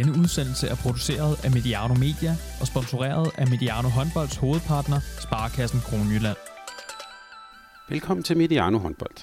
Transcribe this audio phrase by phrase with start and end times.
[0.00, 6.36] Denne udsendelse er produceret af Mediano Media og sponsoreret af Mediano Håndbolds hovedpartner, Sparkassen Kronjylland.
[7.88, 9.16] Velkommen til Mediano Håndbold.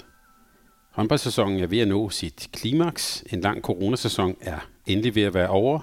[0.90, 3.24] Håndboldsæsonen er ved at nå sit klimaks.
[3.32, 5.80] En lang coronasæson er endelig ved at være over.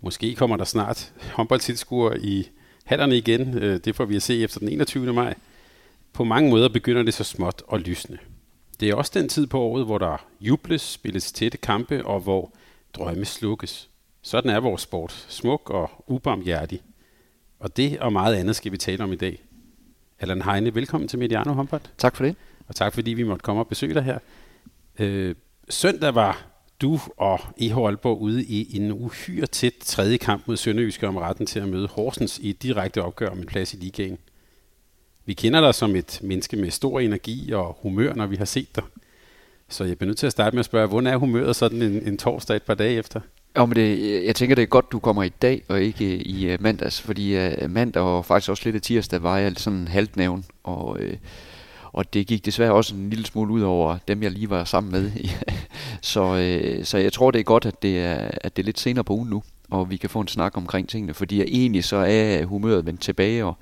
[0.00, 2.50] Måske kommer der snart håndboldtilskuere i
[2.84, 3.58] hallerne igen.
[3.58, 5.12] Øh, det får vi at se efter den 21.
[5.12, 5.34] maj.
[6.12, 8.18] På mange måder begynder det så småt at lysne.
[8.80, 12.52] Det er også den tid på året, hvor der jubles, spilles tætte kampe og hvor
[12.94, 13.90] drømme slukkes.
[14.26, 15.26] Sådan er vores sport.
[15.28, 16.82] Smuk og ubarmhjertig.
[17.58, 19.44] Og det og meget andet skal vi tale om i dag.
[20.20, 21.80] Allan Heine, velkommen til Mediano Håndbold.
[21.98, 22.36] Tak for det.
[22.68, 24.18] Og tak fordi vi måtte komme og besøge dig her.
[24.98, 25.34] Øh,
[25.68, 26.46] søndag var
[26.80, 31.46] du og EH Aalborg ude i en uhyre tæt tredje kamp mod Sønderjyske om retten
[31.46, 34.18] til at møde Horsens i et direkte opgør om en plads i ligaen.
[35.24, 38.76] Vi kender dig som et menneske med stor energi og humør, når vi har set
[38.76, 38.84] dig.
[39.68, 42.08] Så jeg bliver nødt til at starte med at spørge, hvordan er humøret sådan en,
[42.08, 43.20] en torsdag et par dage efter?
[43.56, 46.20] Ja, men det, jeg tænker, det er godt, du kommer i dag og ikke øh,
[46.20, 49.88] i øh, mandags, fordi øh, mandag og faktisk også lidt af tirsdag var jeg sådan
[49.88, 50.98] halvt nævn, og,
[51.92, 54.92] og det gik desværre også en lille smule ud over dem, jeg lige var sammen
[54.92, 55.10] med.
[56.12, 56.22] så,
[56.84, 59.12] så jeg tror, det er godt, at det er, at det er lidt senere på
[59.12, 62.44] ugen nu, og vi kan få en snak omkring tingene, fordi jeg egentlig så er
[62.44, 63.56] humøret vendt tilbage, og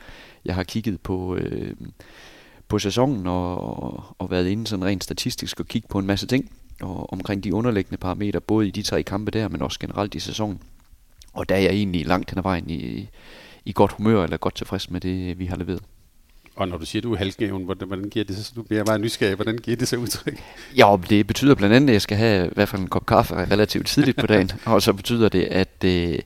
[0.45, 1.37] jeg har kigget på...
[1.37, 1.75] Øh,
[2.69, 6.51] på sæsonen og, og været inde sådan rent statistisk og kigge på en masse ting
[6.83, 10.21] og omkring de underliggende parametre, både i de tre kampe der, men også generelt i
[10.21, 10.61] sæsonen.
[11.33, 13.09] Og der er jeg egentlig langt hen ad vejen i,
[13.65, 15.83] i godt humør, eller godt tilfreds med det, vi har leveret.
[16.57, 18.53] Og når du siger, du er halvgæven, hvordan, hvordan giver det så?
[18.57, 19.35] Du bliver meget nysgerrig.
[19.35, 20.43] Hvordan giver det så udtryk?
[20.77, 23.35] Ja, det betyder blandt andet, at jeg skal have i hvert fald en kop kaffe
[23.35, 24.51] relativt tidligt på dagen.
[24.65, 26.19] og så betyder det, at, øh,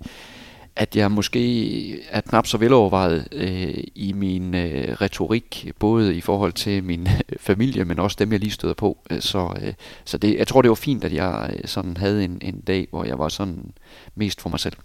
[0.77, 6.52] at jeg måske er knap så velovervejet øh, i min øh, retorik, både i forhold
[6.52, 8.98] til min øh, familie, men også dem, jeg lige støder på.
[9.10, 9.72] Øh, så, øh,
[10.04, 12.86] så det, jeg tror, det var fint, at jeg øh, sådan havde en, en dag,
[12.91, 13.72] hvor jeg var sådan
[14.14, 14.76] mest for mig selv.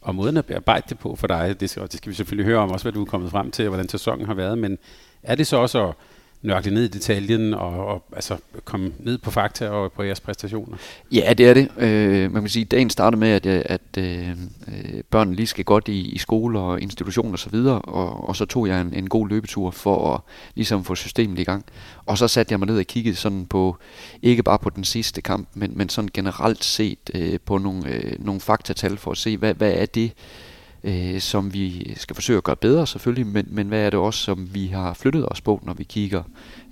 [0.00, 2.58] Og måden at bearbejde det på for dig, det skal, det skal vi selvfølgelig høre
[2.58, 4.78] om også, hvad du er kommet frem til, og hvordan sæsonen har været, men
[5.22, 5.94] er det så også at
[6.42, 10.76] nørkle ned i detaljen og, og altså komme ned på fakta og på jeres præstationer?
[11.12, 11.68] Ja, det er det.
[11.78, 14.28] Øh, man kan sige, at dagen starter med, at, øh, at øh,
[14.68, 18.36] øh, børnene lige skal godt i, i skole og institutioner og så videre, og, og
[18.36, 20.20] så tog jeg en, en god løbetur for at
[20.54, 21.64] ligesom få systemet i gang.
[22.06, 23.76] Og så satte jeg mig ned og kiggede sådan på,
[24.22, 28.12] ikke bare på den sidste kamp, men, men sådan generelt set øh, på nogle, øh,
[28.18, 30.47] nogle faktatal for at se, hvad, hvad er det, øh,
[30.84, 34.20] Øh, som vi skal forsøge at gøre bedre selvfølgelig, men, men hvad er det også,
[34.20, 36.22] som vi har flyttet os på, når vi kigger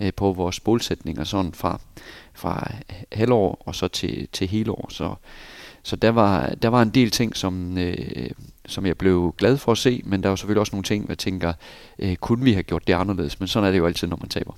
[0.02, 1.80] øh, på vores målsætninger sådan fra,
[2.34, 4.86] fra øh, halvår og så til, til hele år.
[4.90, 5.14] Så,
[5.82, 8.30] så der, var, der var en del ting, som, øh,
[8.66, 11.12] som jeg blev glad for at se, men der var selvfølgelig også nogle ting, hvor
[11.12, 11.52] jeg tænker,
[11.98, 14.28] øh, kunne vi have gjort det anderledes, men sådan er det jo altid, når man
[14.28, 14.52] taber.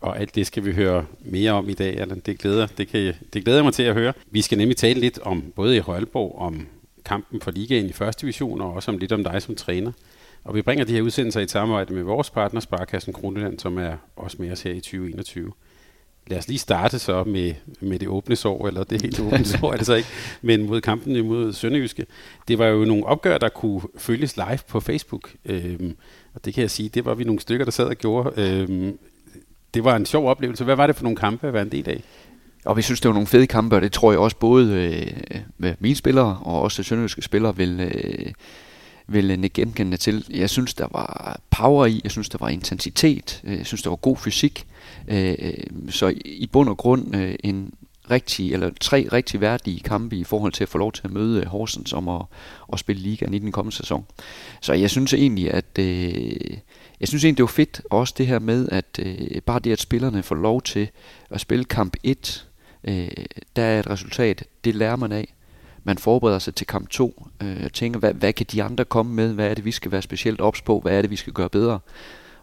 [0.00, 2.22] Og alt det skal vi høre mere om i dag, Allan.
[2.26, 4.12] Det glæder, det, kan, det glæder mig til at høre.
[4.30, 6.66] Vi skal nemlig tale lidt om både i Højlborg, om
[7.04, 9.92] kampen for ligaen i første division, og også om lidt om dig som træner.
[10.44, 13.96] Og vi bringer de her udsendelser i samarbejde med vores partner, Sparkassen Kroneland, som er
[14.16, 15.52] også med os her i 2021.
[16.26, 19.72] Lad os lige starte så med, med det åbne sår, eller det helt åbne sår
[19.72, 20.08] er det så ikke,
[20.42, 22.06] men mod kampen imod Sønderjyske.
[22.48, 25.96] Det var jo nogle opgør, der kunne følges live på Facebook, øhm,
[26.34, 28.32] og det kan jeg sige, det var vi nogle stykker, der sad og gjorde.
[28.42, 28.98] Øhm,
[29.74, 30.64] det var en sjov oplevelse.
[30.64, 32.02] Hvad var det for nogle kampe at være en del af?
[32.64, 35.40] Og vi synes, det var nogle fede kampe, og det tror jeg også både øh,
[35.58, 38.32] med mine spillere og også sønderjyske spillere vil, øh,
[39.06, 40.26] vil øh, genkendende til.
[40.30, 43.90] Jeg synes, der var power i, jeg synes, der var intensitet, øh, jeg synes, der
[43.90, 44.66] var god fysik.
[45.08, 45.54] Øh, øh
[45.90, 47.72] så i bund og grund øh, en
[48.10, 51.46] rigtig, eller tre rigtig værdige kampe i forhold til at få lov til at møde
[51.46, 52.22] Horsens om at,
[52.72, 54.04] at spille ligaen i den kommende sæson.
[54.60, 56.56] Så jeg synes egentlig, at øh,
[57.00, 59.80] jeg synes egentlig, det var fedt også det her med, at øh, bare det, at
[59.80, 60.88] spillerne får lov til
[61.30, 62.46] at spille kamp 1
[62.84, 63.08] øh,
[63.56, 65.34] der er et resultat, det lærer man af.
[65.84, 69.32] Man forbereder sig til kamp 2, øh, tænker, hvad, hvad kan de andre komme med,
[69.32, 71.48] hvad er det, vi skal være specielt ops på, hvad er det, vi skal gøre
[71.48, 71.78] bedre.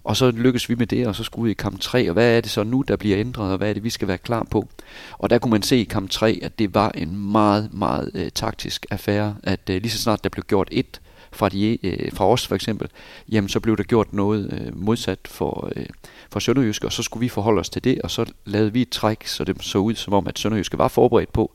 [0.03, 2.37] Og så lykkes vi med det, og så skulle vi i kamp 3, og hvad
[2.37, 4.43] er det så nu, der bliver ændret, og hvad er det, vi skal være klar
[4.51, 4.67] på.
[5.11, 8.31] Og der kunne man se i kamp 3, at det var en meget, meget øh,
[8.35, 11.01] taktisk affære, at øh, lige så snart der blev gjort et
[11.31, 12.87] fra, de, øh, fra os for eksempel,
[13.29, 15.85] jamen så blev der gjort noget øh, modsat for, øh,
[16.31, 18.89] fra Sønderjyske, og så skulle vi forholde os til det, og så lavede vi et
[18.89, 21.51] træk, så det så ud som om, at Sønderjyske var forberedt på,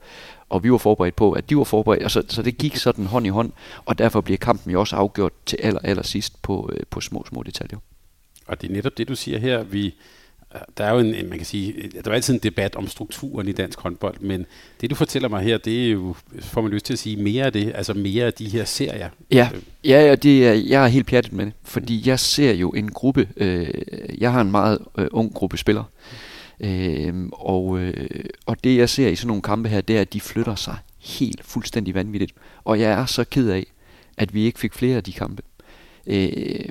[0.49, 3.07] og vi var forberedt på, at de var forberedt, og så, så det gik sådan
[3.07, 3.53] hånd i hånd,
[3.85, 7.25] og derfor bliver kampen jo også afgjort til aller, aller sidst på, øh, på små,
[7.29, 7.79] små detaljer.
[8.47, 9.95] Og det er netop det, du siger her, vi
[10.79, 13.53] der er jo en, man kan sige, der er altid en debat om strukturen i
[13.53, 14.47] dansk håndbold, men
[14.81, 17.45] det du fortæller mig her, det er jo, får man lyst til at sige, mere
[17.45, 19.09] af det, altså mere af de her serier.
[19.33, 19.49] Ja,
[19.85, 22.91] ja, ja det er, jeg er helt pjattet med det, fordi jeg ser jo en
[22.91, 23.69] gruppe, øh,
[24.19, 25.85] jeg har en meget øh, ung gruppe spillere,
[26.61, 30.13] øh, og, øh, og det jeg ser i sådan nogle kampe her, det er, at
[30.13, 32.33] de flytter sig helt fuldstændig vanvittigt.
[32.65, 33.67] Og jeg er så ked af,
[34.17, 35.43] at vi ikke fik flere af de kampe.
[36.07, 36.65] Øh,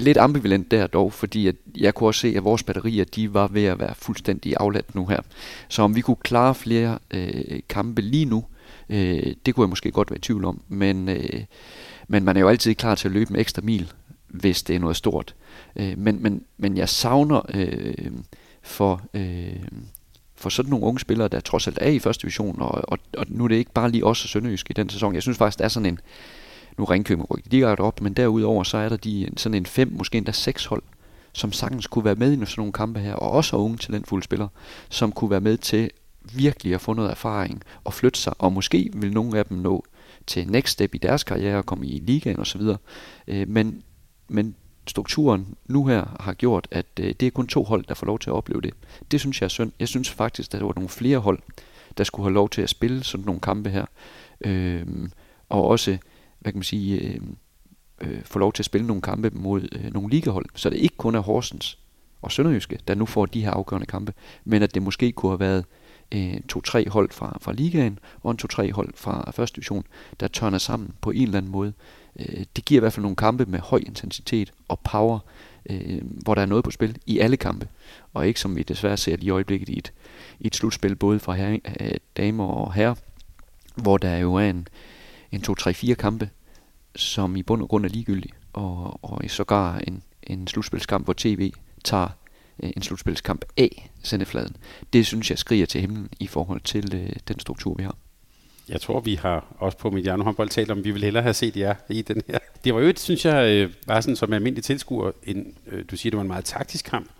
[0.00, 3.48] lidt ambivalent der dog, fordi at jeg kunne også se, at vores batterier de var
[3.48, 5.20] ved at være fuldstændig afladt nu her.
[5.68, 8.44] Så om vi kunne klare flere øh, kampe lige nu,
[8.88, 10.62] øh, det kunne jeg måske godt være i tvivl om.
[10.68, 11.44] Men, øh,
[12.08, 13.92] men man er jo altid klar til at løbe en ekstra mil,
[14.28, 15.34] hvis det er noget stort.
[15.76, 18.10] Øh, men, men, men jeg savner øh,
[18.62, 19.02] for...
[19.14, 19.62] Øh,
[20.40, 23.26] for sådan nogle unge spillere, der trods alt er i første division, og, og, og
[23.28, 25.14] nu er det ikke bare lige os og Sønderjysk i den sæson.
[25.14, 25.98] Jeg synes faktisk, der er sådan en,
[26.80, 30.18] nu Ringkøbing rykker direkte op, men derudover så er der de, sådan en fem, måske
[30.18, 30.82] endda seks hold,
[31.32, 34.48] som sagtens kunne være med i sådan nogle kampe her, og også unge talentfulde spillere,
[34.88, 35.90] som kunne være med til
[36.34, 39.84] virkelig at få noget erfaring og flytte sig, og måske vil nogle af dem nå
[40.26, 42.60] til next step i deres karriere og komme i ligaen osv.
[43.26, 43.82] Øh, men,
[44.28, 44.54] men
[44.86, 48.18] strukturen nu her har gjort, at øh, det er kun to hold, der får lov
[48.18, 48.74] til at opleve det.
[49.10, 49.72] Det synes jeg er synd.
[49.80, 51.38] Jeg synes faktisk, at der var nogle flere hold,
[51.98, 53.84] der skulle have lov til at spille sådan nogle kampe her.
[54.40, 55.12] Øhm,
[55.48, 55.98] og også
[56.40, 57.20] hvad kan man sige, øh,
[58.00, 60.96] øh, få lov til at spille nogle kampe mod øh, nogle ligahold, så det ikke
[60.96, 61.78] kun er Horsens
[62.22, 64.12] og Sønderjyske, der nu får de her afgørende kampe,
[64.44, 65.64] men at det måske kunne have været
[66.12, 69.84] øh, to-tre hold fra, fra ligaen og en to-tre hold fra første division,
[70.20, 71.72] der tørner sammen på en eller anden måde.
[72.18, 75.18] Øh, det giver i hvert fald nogle kampe med høj intensitet og power,
[75.70, 77.68] øh, hvor der er noget på spil i alle kampe,
[78.14, 79.92] og ikke som vi desværre ser lige i øjeblikket i et,
[80.40, 82.94] i et slutspil både fra her, øh, damer og herrer,
[83.74, 84.68] hvor der jo er en,
[85.32, 86.30] en 2-3-4 kampe,
[86.96, 91.52] som i bund og grund er ligegyldige, og, og sågar en, en slutspilskamp, hvor tv
[91.84, 92.08] tager
[92.62, 94.56] øh, en slutspilskamp af sendefladen.
[94.92, 97.96] Det synes jeg skriger til himlen i forhold til øh, den struktur, vi har.
[98.68, 101.56] Jeg tror, vi har også på Mediano håndbold talt om, vi vil hellere have set
[101.56, 102.38] jer i den her.
[102.64, 106.10] Det var jo, synes jeg, øh, bare sådan som almindelig tilskuer, en, øh, du siger,
[106.10, 107.10] det var en meget taktisk kamp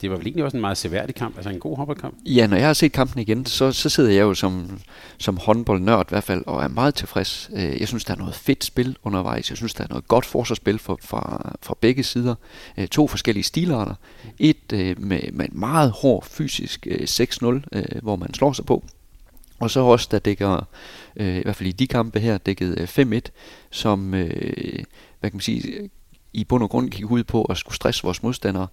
[0.00, 2.14] det var vel egentlig også en meget seværdig kamp, altså en god håndboldkamp?
[2.26, 4.80] Ja, når jeg har set kampen igen, så, så sidder jeg jo som,
[5.18, 7.50] som håndboldnørd i hvert fald, og er meget tilfreds.
[7.56, 9.50] Øh, jeg synes, der er noget fedt spil undervejs.
[9.50, 12.34] Jeg synes, der er noget godt forsvarsspil fra, fra, fra begge sider.
[12.76, 13.94] Øh, to forskellige stilarter.
[14.38, 17.46] Et øh, med, med en meget hård fysisk 6-0,
[18.02, 18.84] hvor man slår sig på.
[19.58, 20.68] Og så også, der dækker,
[21.16, 23.30] i hvert fald i de kampe her, dækket 5-1,
[23.70, 25.90] som, hvad kan man sige,
[26.34, 28.66] i bund og grund gik ud på at skulle stresse vores modstandere.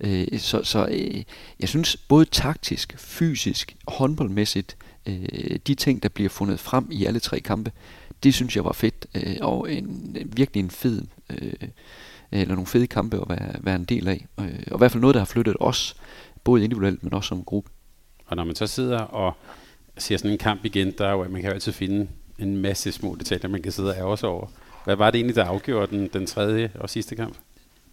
[0.00, 1.24] Øh, så så øh,
[1.60, 4.76] jeg synes både taktisk, fysisk og håndboldmæssigt,
[5.06, 7.72] øh, de ting, der bliver fundet frem i alle tre kampe,
[8.22, 11.52] det synes jeg var fedt, øh, og en, virkelig en fed, øh,
[12.30, 14.26] eller nogle fede kampe at være, være en del af.
[14.40, 15.96] Øh, og i hvert fald noget, der har flyttet os,
[16.44, 17.70] både individuelt, men også som gruppe.
[18.26, 19.36] Og når man så sidder og
[19.98, 22.92] ser sådan en kamp igen, der er jo, man kan jo altid finde en masse
[22.92, 24.46] små detaljer, man kan sidde og ærge sig over.
[24.88, 27.36] Hvad var det egentlig, der afgjorde den, den tredje og sidste kamp?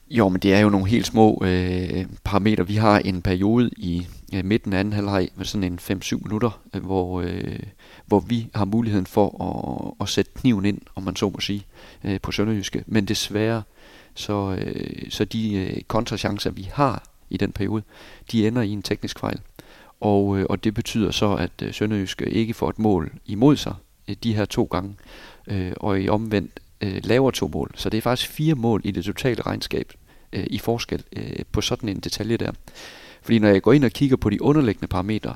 [0.09, 2.67] Jo, men det er jo nogle helt små øh, parametre.
[2.67, 6.61] Vi har en periode i øh, midten af anden halvleg med sådan en 5-7 minutter,
[6.73, 7.59] øh, hvor, øh,
[8.05, 11.65] hvor vi har muligheden for at, at sætte kniven ind, om man så må sige,
[12.03, 12.83] øh, på Sønderjyske.
[12.87, 13.63] Men desværre,
[14.13, 17.83] så, øh, så de øh, kontrachancer, vi har i den periode,
[18.31, 19.39] de ender i en teknisk fejl.
[19.99, 23.73] Og, øh, og det betyder så, at øh, Sønderjyske ikke får et mål imod sig
[24.07, 24.95] øh, de her to gange.
[25.47, 27.71] Øh, og i omvendt øh, laver to mål.
[27.75, 29.93] Så det er faktisk fire mål i det totale regnskab
[30.33, 32.51] øh, i forskel øh, på sådan en detalje der.
[33.21, 35.35] Fordi når jeg går ind og kigger på de underliggende parametre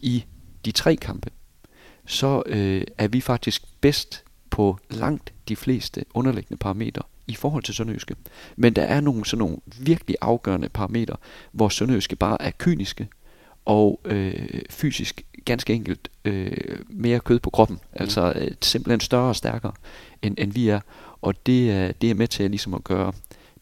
[0.00, 0.24] i
[0.64, 1.30] de tre kampe,
[2.06, 7.74] så øh, er vi faktisk bedst på langt de fleste underliggende parametre i forhold til
[7.74, 8.14] Sønderjyske.
[8.56, 11.16] Men der er nogle sådan nogle virkelig afgørende parametre,
[11.52, 13.08] hvor Sønderjyske bare er kyniske
[13.68, 17.76] og øh, fysisk ganske enkelt øh, mere kød på kroppen.
[17.82, 17.96] Mm.
[18.00, 19.72] Altså øh, simpelthen større og stærkere,
[20.22, 20.80] end, end vi er.
[21.22, 23.12] Og det er, det er med til at, ligesom at gøre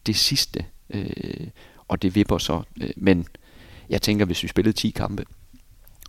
[0.05, 1.47] det sidste, øh,
[1.87, 2.61] og det vipper så.
[2.81, 3.27] Øh, men
[3.89, 5.25] jeg tænker, hvis vi spillede 10 kampe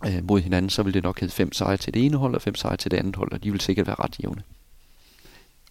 [0.05, 2.41] øh, mod hinanden, så ville det nok hedde fem sejre til det ene hold, og
[2.41, 4.41] fem sejre til det andet hold, og de vil sikkert være ret jævne.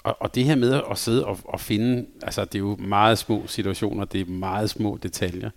[0.03, 3.19] Og, og det her med at sidde og, og finde, altså det er jo meget
[3.19, 5.51] små situationer, det er meget små detaljer,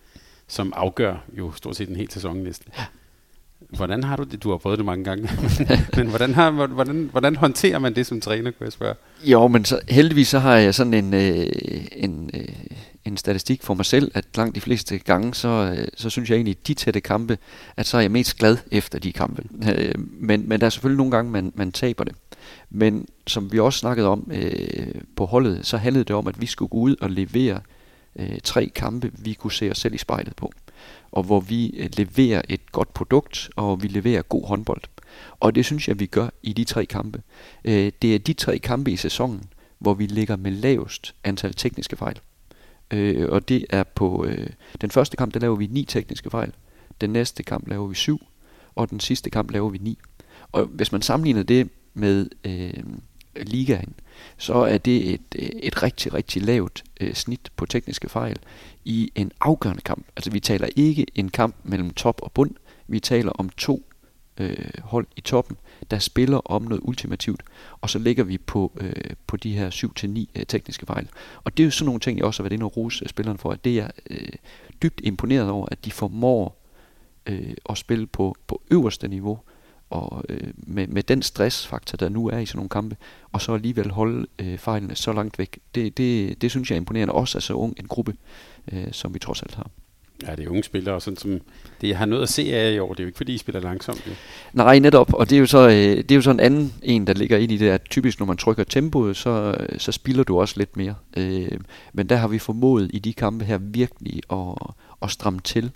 [0.51, 2.71] som afgør jo stort set en hel sæson næsten.
[2.77, 2.83] Ja.
[3.69, 4.43] Hvordan har du det?
[4.43, 5.29] Du har prøvet det mange gange.
[5.97, 8.95] men hvordan, har, hvordan, hvordan håndterer man det som træner, kunne jeg spørge?
[9.23, 11.47] Jo, men så, heldigvis så har jeg sådan en, øh,
[11.91, 12.47] en, øh,
[13.05, 16.35] en statistik for mig selv, at langt de fleste gange, så, øh, så synes jeg
[16.35, 17.37] egentlig, at de tætte kampe,
[17.77, 19.43] at så er jeg mest glad efter de kampe.
[19.75, 22.15] Øh, men, men der er selvfølgelig nogle gange, man, man taber det.
[22.69, 26.45] Men som vi også snakkede om øh, på holdet, så handlede det om, at vi
[26.45, 27.59] skulle gå ud og levere
[28.15, 30.51] øh, tre kampe, vi kunne se os selv i spejlet på
[31.11, 34.81] og hvor vi øh, leverer et godt produkt, og vi leverer god håndbold.
[35.39, 37.21] Og det synes jeg, vi gør i de tre kampe.
[37.65, 39.43] Øh, det er de tre kampe i sæsonen,
[39.79, 42.19] hvor vi ligger med lavest antal tekniske fejl.
[42.91, 44.47] Øh, og det er på øh,
[44.81, 46.51] den første kamp, der laver vi ni tekniske fejl.
[47.01, 48.19] Den næste kamp laver vi syv,
[48.75, 49.97] og den sidste kamp laver vi ni.
[50.51, 52.83] Og hvis man sammenligner det med øh,
[53.35, 53.93] ligaen,
[54.37, 58.37] så er det et, øh, et rigtig, rigtig lavt øh, snit på tekniske fejl
[58.85, 60.05] i en afgørende kamp.
[60.15, 62.51] Altså vi taler ikke en kamp mellem top og bund,
[62.87, 63.91] vi taler om to
[64.37, 65.57] øh, hold i toppen,
[65.91, 67.43] der spiller om noget ultimativt,
[67.81, 68.93] og så ligger vi på, øh,
[69.27, 71.09] på de her 7-9 øh, tekniske fejl.
[71.43, 73.09] Og det er jo sådan nogle ting, jeg også har været inde og rose øh,
[73.09, 74.29] spilleren for, at det er øh,
[74.83, 76.61] dybt imponeret over, at de formår
[77.25, 79.39] øh, at spille på, på øverste niveau,
[79.91, 82.95] og øh, med, med den stressfaktor, der nu er i sådan nogle kampe,
[83.31, 86.79] og så alligevel holde øh, fejlene så langt væk, det, det, det synes jeg er
[86.79, 88.15] imponerende, også af så ung en gruppe,
[88.71, 89.69] øh, som vi trods alt har.
[90.27, 91.39] Ja, det er unge spillere, og sådan som
[91.81, 92.93] det jeg har noget at se af i år.
[92.93, 94.07] Det er jo ikke, fordi I spiller langsomt.
[94.07, 94.11] Jo.
[94.53, 95.13] Nej, netop.
[95.13, 97.37] Og det er jo så, øh, det er jo så en anden en, der ligger
[97.37, 100.77] ind i det, at typisk når man trykker tempoet, så, så spilder du også lidt
[100.77, 100.95] mere.
[101.17, 101.59] Øh,
[101.93, 105.71] men der har vi formået i de kampe her virkelig at, at stramme til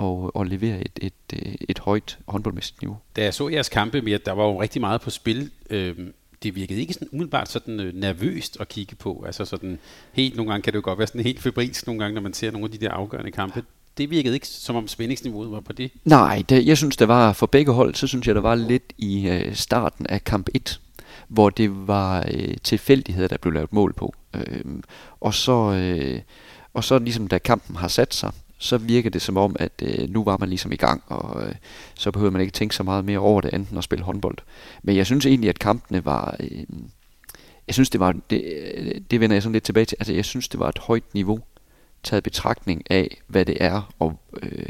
[0.00, 2.96] og, og levere et, et, et, et højt håndboldmæssigt niveau.
[3.16, 5.50] Da jeg så jeres kampe, med, der var jo rigtig meget på spil.
[5.70, 5.94] Øh,
[6.42, 9.22] det virkede ikke sådan umiddelbart sådan øh, nervøst at kigge på.
[9.26, 9.78] Altså sådan
[10.12, 12.34] helt, nogle gange kan det jo godt være sådan helt febrilsk nogle gange, når man
[12.34, 13.62] ser nogle af de der afgørende kampe
[13.98, 15.90] det virkede ikke som om spændingsniveauet var på det.
[16.04, 18.92] Nej, det, jeg synes, det var for begge hold, så synes jeg, der var lidt
[18.98, 20.80] i øh, starten af kamp 1,
[21.28, 24.14] hvor det var øh, tilfældigheder, der blev lavet mål på.
[24.34, 24.64] Øh,
[25.20, 26.20] og så øh,
[26.74, 30.10] og så ligesom da kampen har sat sig, så virker det som om, at øh,
[30.10, 31.54] nu var man ligesom i gang, og øh,
[31.94, 34.38] så behøvede man ikke tænke så meget mere over det, end at spille håndbold.
[34.82, 36.36] Men jeg synes egentlig, at kampene var...
[36.40, 36.64] Øh,
[37.66, 38.14] jeg synes, det var...
[38.30, 38.44] Det,
[38.76, 39.96] øh, det vender jeg sådan lidt tilbage til.
[40.00, 41.40] Altså, jeg synes, det var et højt niveau
[42.02, 44.68] taget betragtning af, hvad det er, og øh,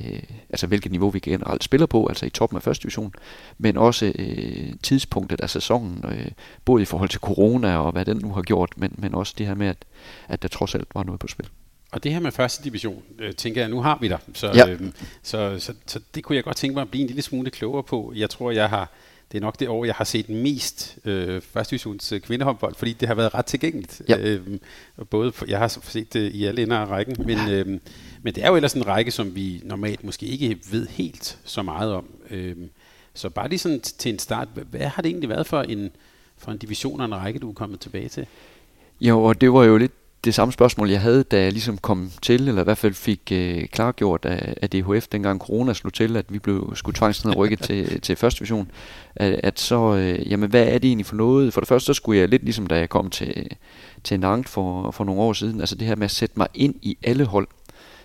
[0.00, 3.14] øh, altså hvilket niveau vi generelt spiller på, altså i toppen af første division,
[3.58, 6.30] men også øh, tidspunktet af sæsonen, øh,
[6.64, 9.46] både i forhold til corona og hvad den nu har gjort, men, men også det
[9.46, 9.84] her med, at,
[10.28, 11.48] at der trods alt var noget på spil.
[11.96, 14.18] Og det her med første division, øh, tænker jeg, nu har vi der.
[14.34, 14.68] Så, ja.
[14.68, 14.80] øh,
[15.22, 17.82] så, så, så det kunne jeg godt tænke mig at blive en lille smule klogere
[17.82, 18.12] på.
[18.16, 18.90] Jeg tror, jeg har
[19.32, 22.92] det er nok det år, jeg har set mest øh, første divisions øh, kvindehåndbold, fordi
[22.92, 24.02] det har været ret tilgængeligt.
[24.08, 24.18] Ja.
[24.18, 24.40] Øh,
[25.10, 27.66] både, jeg har set det i alle ender af rækken, men, øh,
[28.22, 31.62] men det er jo ellers en række, som vi normalt måske ikke ved helt så
[31.62, 32.06] meget om.
[32.30, 32.56] Øh,
[33.14, 35.90] så bare lige sådan til en start, hvad har det egentlig været for en,
[36.38, 38.26] for en division og en række, du er kommet tilbage til?
[39.00, 39.92] Jo, og det var jo lidt
[40.24, 43.20] det samme spørgsmål, jeg havde, da jeg ligesom kom til, eller i hvert fald fik
[43.32, 47.60] øh, klargjort af, af DHF, dengang corona slog til, at vi blev skulle tvangsned rykket
[47.60, 48.70] til, til første division,
[49.16, 51.52] at, at så, øh, jamen hvad er det egentlig for noget?
[51.52, 53.48] For det første, så skulle jeg lidt ligesom da jeg kom til,
[54.04, 56.74] til Nantes for, for nogle år siden, altså det her med at sætte mig ind
[56.82, 57.48] i alle hold,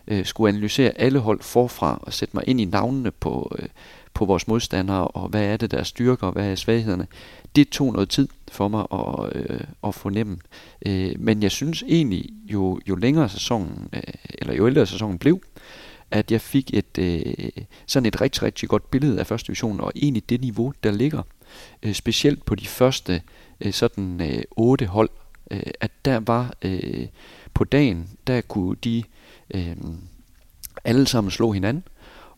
[0.08, 3.68] øh, skulle analysere alle hold forfra, og sætte mig ind i navnene på, øh,
[4.14, 7.08] på vores modstandere, og hvad er det, der er styrker, og hvad er svaghederne.
[7.56, 10.38] Det tog noget tid for mig at, øh, at fornemme.
[10.86, 14.02] Øh, men jeg synes egentlig, jo, jo længere sæsonen, øh,
[14.34, 15.42] eller jo ældre sæsonen blev,
[16.12, 19.92] at jeg fik et øh, sådan et rigtig, rigtig godt billede af første division, og
[19.96, 21.22] egentlig det niveau, der ligger.
[21.84, 23.22] Øh, specielt på de første
[23.62, 25.10] øh, sådan øh, otte hold,
[25.52, 27.08] øh, at der var øh,
[27.54, 29.04] på dagen, der kunne de
[29.54, 29.76] øh,
[30.84, 31.84] alle sammen slå hinanden,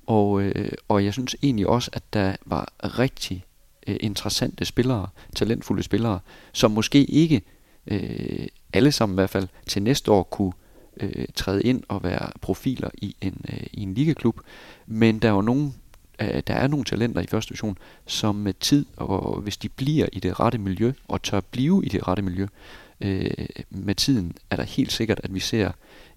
[0.05, 3.45] og, øh, og jeg synes egentlig også, at der var rigtig
[3.87, 6.19] øh, interessante spillere, talentfulde spillere,
[6.53, 7.41] som måske ikke
[7.87, 10.53] øh, alle sammen i hvert fald til næste år kunne
[10.97, 14.39] øh, træde ind og være profiler i en, øh, i en ligaklub.
[14.85, 15.75] Men der er jo nogen,
[16.21, 20.07] øh, der er nogle talenter i første division, som med tid, og hvis de bliver
[20.13, 22.47] i det rette miljø, og tør blive i det rette miljø,
[23.01, 23.31] øh,
[23.69, 25.71] med tiden er der helt sikkert, at vi ser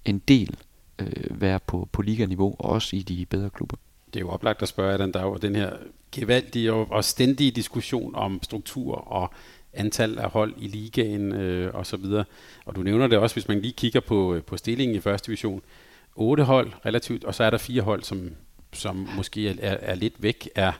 [0.05, 0.57] en del
[0.99, 3.77] øh, være på, på liganiveau, og også i de bedre klubber.
[4.17, 5.71] Det er jo oplagt at spørge, at der er jo den her
[6.13, 9.31] gevaldige og, stændige diskussion om struktur og
[9.73, 12.25] antal af hold i ligaen øh, og så videre.
[12.65, 15.27] Og du nævner det også, hvis man lige kigger på, øh, på stillingen i første
[15.27, 15.63] division.
[16.15, 18.31] Otte hold relativt, og så er der fire hold, som,
[18.73, 20.51] som måske er, er, er lidt væk.
[20.55, 20.73] Er,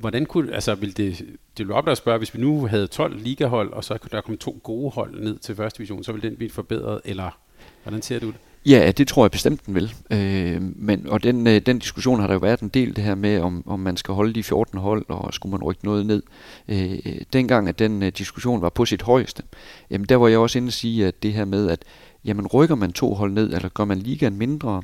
[0.00, 3.18] hvordan kunne, altså vil det, det ville op at spørge, hvis vi nu havde 12
[3.18, 6.36] ligahold, og så der kom to gode hold ned til første division, så ville den
[6.36, 7.38] blive forbedret, eller
[7.82, 8.36] hvordan ser du det?
[8.66, 9.94] Ja, det tror jeg bestemt, den vil.
[10.10, 13.14] Øh, men, og den, øh, den diskussion har der jo været en del, det her
[13.14, 16.22] med, om, om man skal holde de 14 hold, og skulle man rykke noget ned.
[16.68, 16.98] Øh,
[17.32, 19.42] dengang, at den øh, diskussion var på sit højeste,
[19.90, 21.82] jamen der var jeg også inde og sige, at det her med, at
[22.24, 24.82] jamen rykker man to hold ned, eller gør man ligaen mindre,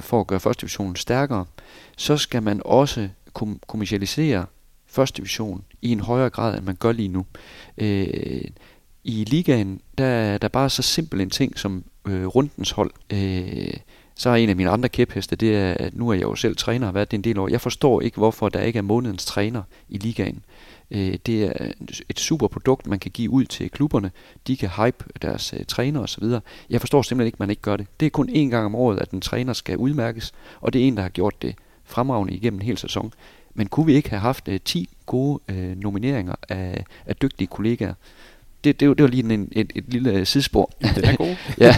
[0.00, 1.44] for at gøre første divisionen stærkere,
[1.96, 4.46] så skal man også kom- kommercialisere
[4.86, 7.26] første division i en højere grad, end man gør lige nu.
[7.78, 8.44] Øh,
[9.04, 12.90] i ligaen, der er der bare så simpel en ting som øh, rundens hold.
[13.12, 13.74] Øh,
[14.14, 16.56] så er en af mine andre kæpheste, det er, at nu er jeg jo selv
[16.56, 17.48] træner og har været det en del år.
[17.48, 20.44] Jeg forstår ikke, hvorfor der ikke er månedens træner i ligaen.
[20.90, 21.72] Øh, det er
[22.08, 24.10] et super produkt, man kan give ud til klubberne.
[24.46, 26.24] De kan hype deres øh, træner osv.
[26.70, 27.86] Jeg forstår simpelthen ikke, at man ikke gør det.
[28.00, 30.86] Det er kun én gang om året, at en træner skal udmærkes, og det er
[30.86, 33.12] en, der har gjort det fremragende igennem en hel sæson.
[33.54, 37.94] Men kunne vi ikke have haft øh, 10 gode øh, nomineringer af, af dygtige kollegaer?
[38.64, 40.72] Det, det, det var lige en, et, et lille sidespor.
[40.80, 41.36] Det er god.
[41.58, 41.74] ja,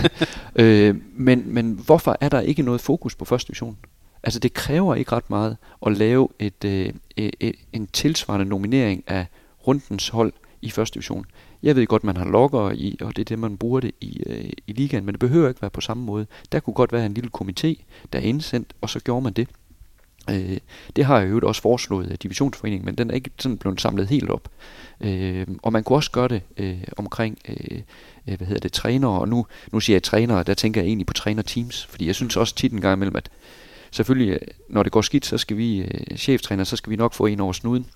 [0.56, 3.76] øh, men, men hvorfor er der ikke noget fokus på første division?
[4.22, 9.26] Altså det kræver ikke ret meget at lave et, øh, et, en tilsvarende nominering af
[9.66, 11.24] rundens hold i første division.
[11.62, 14.22] Jeg ved godt, man har logger i, og det er det, man bruger det i,
[14.26, 16.26] øh, i ligaen, men det behøver ikke være på samme måde.
[16.52, 19.48] Der kunne godt være en lille komité, der er indsendt, og så gjorde man det.
[20.30, 20.58] Øh,
[20.96, 24.08] det har jeg jo også foreslået af divisionsforeningen, men den er ikke sådan blevet samlet
[24.08, 24.48] helt op.
[25.00, 27.82] Øh, og man kunne også gøre det øh, omkring, øh,
[28.28, 31.06] øh, hvad hedder det, trænere, og nu, nu siger jeg trænere, der tænker jeg egentlig
[31.06, 33.30] på træner-teams, fordi jeg synes også tit en gang imellem, at
[33.90, 37.14] selvfølgelig, øh, når det går skidt, så skal vi, øh, cheftræner, så skal vi nok
[37.14, 37.86] få en over snuden.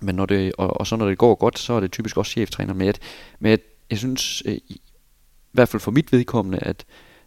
[0.00, 2.30] Men når det, og, og så når det går godt, så er det typisk også
[2.30, 2.98] cheftræner med, at,
[3.40, 4.80] med at jeg synes, øh, i,
[5.52, 6.84] i hvert fald for mit vedkommende, at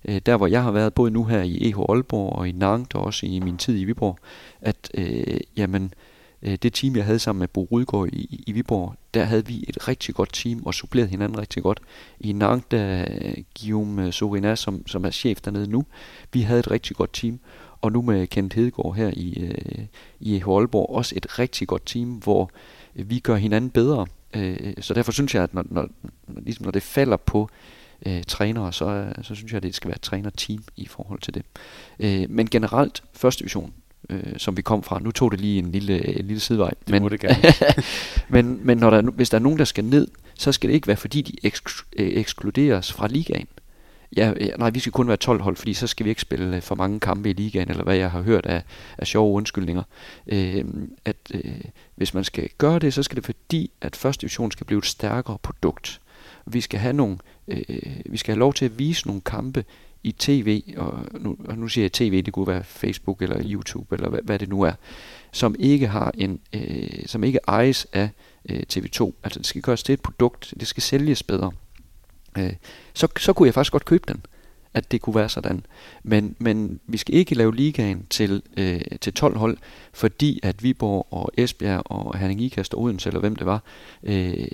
[0.07, 2.95] øh, der hvor jeg har været, både nu her i EH Aalborg og i Nantes
[2.95, 4.17] og også i min tid i Viborg,
[4.61, 5.93] at øh, jamen,
[6.41, 9.65] øh, det team, jeg havde sammen med Bo Rydgaard i, i Viborg, der havde vi
[9.67, 11.79] et rigtig godt team og supplerede hinanden rigtig godt.
[12.19, 15.85] I Nantes, der øh, Guillaume øh, Sorina, som, som er chef dernede nu,
[16.33, 17.39] vi havde et rigtig godt team.
[17.81, 19.85] Og nu med Kent Hedegaard her i, øh,
[20.19, 22.51] i EH Aalborg, også et rigtig godt team, hvor
[22.95, 24.05] øh, vi gør hinanden bedre.
[24.35, 25.89] Øh, så derfor synes jeg, at når, når,
[26.27, 27.74] når, ligesom når det falder på øh,
[28.27, 31.43] trænere, så, så synes jeg, at det skal være et træner-team i forhold til det.
[31.99, 33.73] Øh, men generelt, første division,
[34.09, 36.69] øh, som vi kom fra, nu tog det lige en lille, en lille sidevej.
[36.69, 37.53] Det men, må det gerne.
[38.29, 40.87] men, men når der, hvis der er nogen, der skal ned, så skal det ikke
[40.87, 43.47] være, fordi de eksk- øh, ekskluderes fra ligaen.
[44.15, 46.61] Ja, nej, vi skal kun være 12 hold, fordi så skal vi ikke spille øh,
[46.61, 48.63] for mange kampe i ligaen, eller hvad jeg har hørt af,
[48.97, 49.83] af sjove undskyldninger.
[50.27, 50.65] Øh,
[51.05, 51.61] at øh,
[51.95, 54.85] hvis man skal gøre det, så skal det fordi, at første division skal blive et
[54.85, 56.01] stærkere produkt.
[56.45, 59.65] Vi skal have nogle, øh, vi skal have lov til at vise nogle kampe
[60.03, 63.95] i tv, og nu, og nu siger jeg tv, det kunne være Facebook eller YouTube,
[63.95, 64.73] eller hvad, hvad det nu er,
[65.31, 68.09] som ikke har en, øh, som ikke ejes af
[68.49, 69.11] øh, TV2.
[69.23, 71.51] Altså det skal gøres til et produkt, det skal sælges bedre
[72.37, 72.53] øh,
[72.93, 74.25] så, så kunne jeg faktisk godt købe den,
[74.73, 75.65] at det kunne være sådan.
[76.03, 79.57] Men, men vi skal ikke lave ligaen til, øh, til 12 hold,
[79.93, 83.63] fordi at Viborg og Esbjerg og Herning Ikast og Odense, eller hvem det var,
[84.03, 84.47] øh,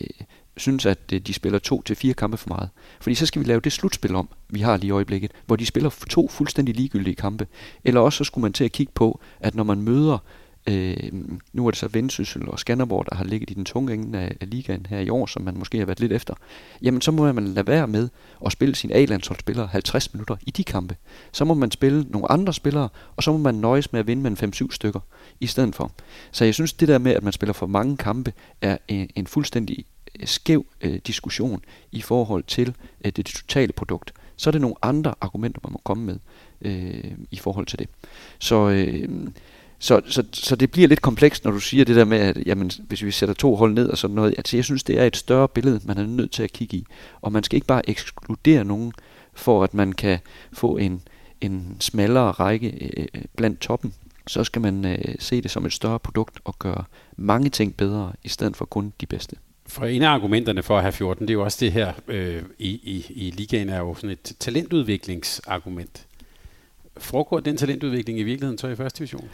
[0.62, 2.69] synes, at øh, de spiller to til fire kampe for meget.
[3.02, 5.65] Fordi så skal vi lave det slutspil om, vi har lige i øjeblikket, hvor de
[5.65, 7.47] spiller to fuldstændig ligegyldige kampe.
[7.84, 10.17] Eller også så skulle man til at kigge på, at når man møder
[10.67, 11.12] Øh,
[11.54, 14.38] nu er det så Vendsyssel og Skanderborg, der har ligget i den tunge ende af,
[14.41, 16.34] af ligaen her i år, som man måske har været lidt efter.
[16.82, 18.10] Jamen så må man lade være med
[18.45, 20.95] at spille sine A-landsholdsspillere 50 minutter i de kampe.
[21.32, 24.24] Så må man spille nogle andre spillere, og så må man nøjes med at vinde
[24.30, 25.00] med 5-7 stykker
[25.39, 25.91] i stedet for.
[26.32, 29.28] Så jeg synes, det der med, at man spiller for mange kampe, er en, en
[29.28, 29.86] fuldstændig
[30.25, 34.13] skæv øh, diskussion i forhold til øh, det totale produkt.
[34.36, 36.19] Så er det nogle andre argumenter, man må komme med
[36.62, 37.88] øh, i forhold til det.
[38.39, 39.10] Så øh,
[39.81, 42.71] så, så, så det bliver lidt komplekst, når du siger det der med, at jamen,
[42.88, 44.34] hvis vi sætter to hold ned og sådan noget.
[44.38, 46.86] Altså, jeg synes, det er et større billede, man er nødt til at kigge i.
[47.21, 48.93] Og man skal ikke bare ekskludere nogen,
[49.34, 50.19] for at man kan
[50.53, 51.01] få en,
[51.41, 53.93] en smallere række øh, øh blandt toppen.
[54.27, 56.84] Så skal man øh, se det som et større produkt og gøre
[57.17, 59.36] mange ting bedre, i stedet for kun de bedste.
[59.71, 62.43] For en af argumenterne for at have 14, det er jo også det her, øh,
[62.60, 66.07] i, i, i ligaen er jo sådan et talentudviklingsargument.
[66.97, 69.29] Foregår den talentudvikling i virkeligheden så i første division?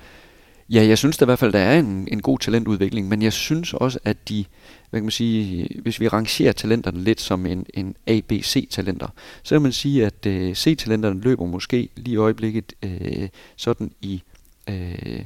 [0.70, 3.34] Ja, jeg synes da i hvert fald, der er en, en god talentudvikling, men jeg
[3.34, 4.46] synes også, at de,
[4.90, 9.08] hvad kan man sige, hvis vi rangerer talenterne lidt som en, en ABC-talenter,
[9.44, 14.22] så kan man sige, at øh, C-talenterne løber måske lige i øjeblikket øh, sådan i,
[14.70, 15.22] øh,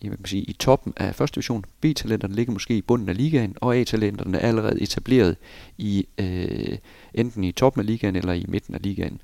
[0.00, 1.64] i, man kan sige, i toppen af første division.
[1.80, 5.36] B-talenterne ligger måske i bunden af ligaen, og A-talenterne er allerede etableret
[5.78, 6.78] i øh,
[7.14, 9.20] enten i toppen af ligaen eller i midten af ligaen.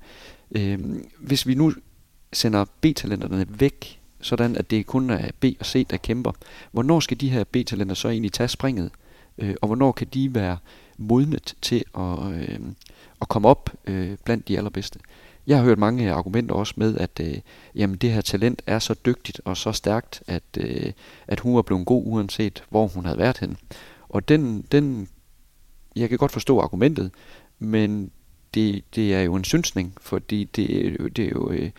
[0.55, 0.79] Øh,
[1.19, 1.73] hvis vi nu
[2.33, 6.31] sender B-talenterne væk sådan at det kun er B og C, der kæmper.
[6.71, 8.91] Hvornår skal de her B-talenter så egentlig tage springet?
[9.37, 10.57] Øh, og hvornår kan de være
[10.97, 12.59] modnet til at, øh,
[13.21, 14.99] at komme op øh, blandt de allerbedste?
[15.47, 17.37] Jeg har hørt mange argumenter også med, at øh,
[17.75, 20.91] jamen det her talent er så dygtigt og så stærkt, at, øh,
[21.27, 23.55] at hun var blevet god uanset hvor hun havde været henne.
[24.09, 25.07] Og den, den,
[25.95, 27.11] jeg kan godt forstå argumentet,
[27.59, 28.11] men
[28.53, 31.71] det, det er jo en synsning, fordi det, det er jo, øh,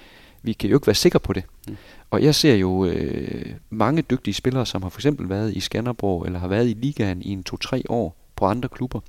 [0.43, 1.45] vi kan jo ikke være sikre på det.
[1.69, 1.77] Mm.
[2.11, 6.27] Og jeg ser jo øh, mange dygtige spillere, som har for eksempel været i Skanderborg,
[6.27, 9.01] eller har været i ligaen i en to-tre år på andre klubber.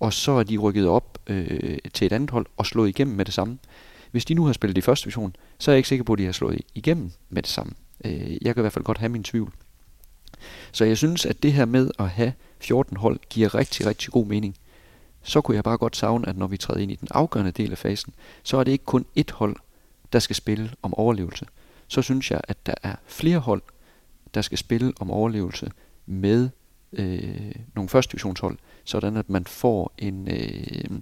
[0.00, 3.24] Og så er de rykket op øh, til et andet hold og slået igennem med
[3.24, 3.58] det samme.
[4.10, 6.18] Hvis de nu har spillet i første division, så er jeg ikke sikker på, at
[6.18, 7.72] de har slået igennem med det samme.
[8.04, 9.52] Øh, jeg kan i hvert fald godt have min tvivl.
[10.72, 14.26] Så jeg synes, at det her med at have 14 hold giver rigtig, rigtig god
[14.26, 14.56] mening.
[15.22, 17.72] Så kunne jeg bare godt savne, at når vi træder ind i den afgørende del
[17.72, 19.56] af fasen, så er det ikke kun ét hold,
[20.12, 21.46] der skal spille om overlevelse
[21.90, 23.62] så synes jeg, at der er flere hold,
[24.34, 25.70] der skal spille om overlevelse
[26.06, 26.48] med
[26.92, 31.00] øh, nogle første divisionshold, sådan at man får en, øh,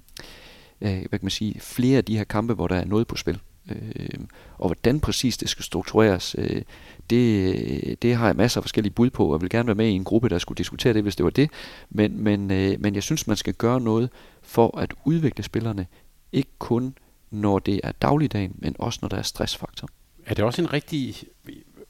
[0.80, 3.16] øh, hvad kan man sige, flere af de her kampe, hvor der er noget på
[3.16, 3.40] spil.
[3.70, 4.18] Øh,
[4.58, 6.62] og hvordan præcis det skal struktureres, øh,
[7.10, 9.88] det, det har jeg masser af forskellige bud på, og jeg vil gerne være med
[9.88, 11.50] i en gruppe, der skulle diskutere det, hvis det var det.
[11.90, 14.10] Men, men, øh, men jeg synes, man skal gøre noget
[14.42, 15.86] for at udvikle spillerne,
[16.32, 16.94] ikke kun
[17.30, 19.88] når det er dagligdagen, men også når der er stressfaktor.
[20.26, 21.16] Er det også en rigtig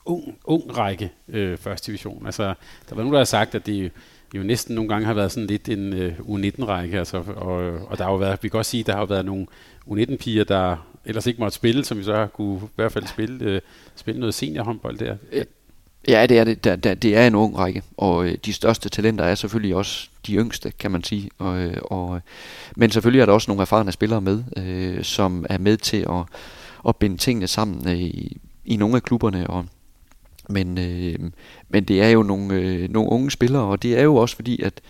[0.05, 2.27] ung, ung række øh, første division?
[2.27, 2.43] Altså,
[2.89, 3.93] der var nogen, der har sagt, at det
[4.35, 7.57] jo næsten nogle gange har været sådan lidt en øh, U19-række, altså, og,
[7.89, 9.47] og der har jo været, vi kan også sige, der har jo været nogle
[9.87, 13.45] U19-piger, der ellers ikke måtte spille, som vi så har kunne i hvert fald spille,
[13.45, 13.61] øh,
[13.97, 15.17] spille noget seniorhåndbold der.
[15.33, 15.45] Øh,
[16.09, 16.65] ja, det er det.
[16.65, 20.09] Der, der, det er en ung række, og øh, de største talenter er selvfølgelig også
[20.27, 21.31] de yngste, kan man sige.
[21.39, 22.21] Og, øh, og, øh,
[22.77, 26.25] men selvfølgelig er der også nogle erfarne spillere med, øh, som er med til at,
[26.89, 29.51] at binde tingene sammen øh, i, i nogle af klubberne.
[29.51, 29.65] Og,
[30.49, 31.31] men, øh,
[31.69, 34.63] men det er jo nogle, øh, nogle unge spillere, og det er jo også fordi,
[34.63, 34.81] at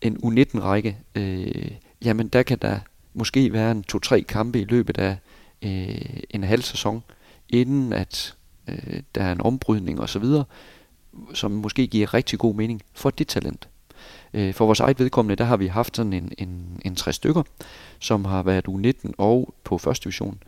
[0.00, 1.70] en U19-række, øh,
[2.04, 2.78] jamen der kan der
[3.14, 5.16] måske være en to-tre kampe i løbet af
[5.62, 7.02] øh, en halv sæson,
[7.48, 8.34] inden at
[8.68, 10.24] øh, der er en ombrydning osv.,
[11.34, 13.68] som måske giver rigtig god mening for det talent.
[14.34, 17.42] Øh, for vores eget vedkommende, der har vi haft sådan en, en, en tre stykker,
[17.98, 20.38] som har været U19 og på første division,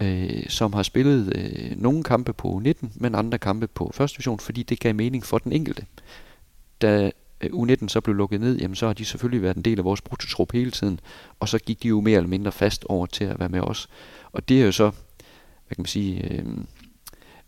[0.00, 4.40] øh, som har spillet øh, nogle kampe på U19, men andre kampe på første division,
[4.40, 5.86] fordi det gav mening for den enkelte.
[6.80, 9.78] Da øh, U19 så blev lukket ned, jamen så har de selvfølgelig været en del
[9.78, 11.00] af vores brutotrup hele tiden,
[11.40, 13.88] og så gik de jo mere eller mindre fast over til at være med os.
[14.32, 14.90] Og det er jo så,
[15.66, 16.44] hvad kan man sige, øh,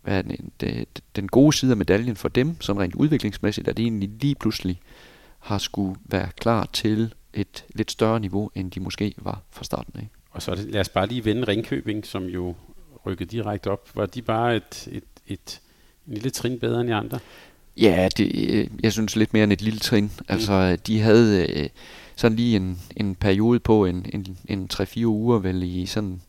[0.02, 0.86] hvad er den, de,
[1.16, 4.80] den gode side af medaljen for dem, sådan rent udviklingsmæssigt, at de egentlig lige pludselig
[5.38, 10.00] har skulle være klar til et lidt større niveau, end de måske var fra starten
[10.00, 10.08] af.
[10.30, 12.54] Og så lad os bare lige vende Ringkøbing, som jo
[13.06, 13.90] rykkede direkte op.
[13.94, 15.60] Var de bare et, et, et
[16.08, 17.18] en lille trin bedre end de andre?
[17.76, 20.04] Ja, det, jeg synes lidt mere end et lille trin.
[20.04, 20.24] Mm.
[20.28, 21.68] Altså, de havde øh,
[22.16, 26.20] sådan lige en, en periode på en, en, en 3-4 uger vel i sådan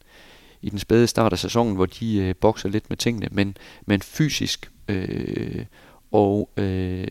[0.61, 4.01] i den spæde start af sæsonen, hvor de øh, bokser lidt med tingene, men, men
[4.01, 5.65] fysisk øh,
[6.11, 7.07] og øh,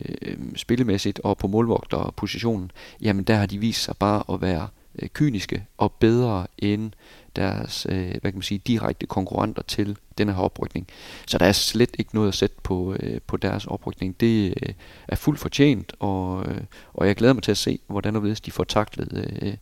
[0.57, 5.09] spillemæssigt og på målvogterpositionen, jamen der har de vist sig bare at være øh, Øh,
[5.09, 6.93] kyniske og bedre end
[7.37, 10.87] deres øh, hvad kan man sige, direkte konkurrenter til denne her oprykning.
[11.27, 14.21] Så der er slet ikke noget at sætte på, øh, på deres oprykning.
[14.21, 14.75] Det øh,
[15.09, 16.61] er fuldt fortjent, og, øh,
[16.95, 19.53] og jeg glæder mig til at se, hvordan og de får taklet øh,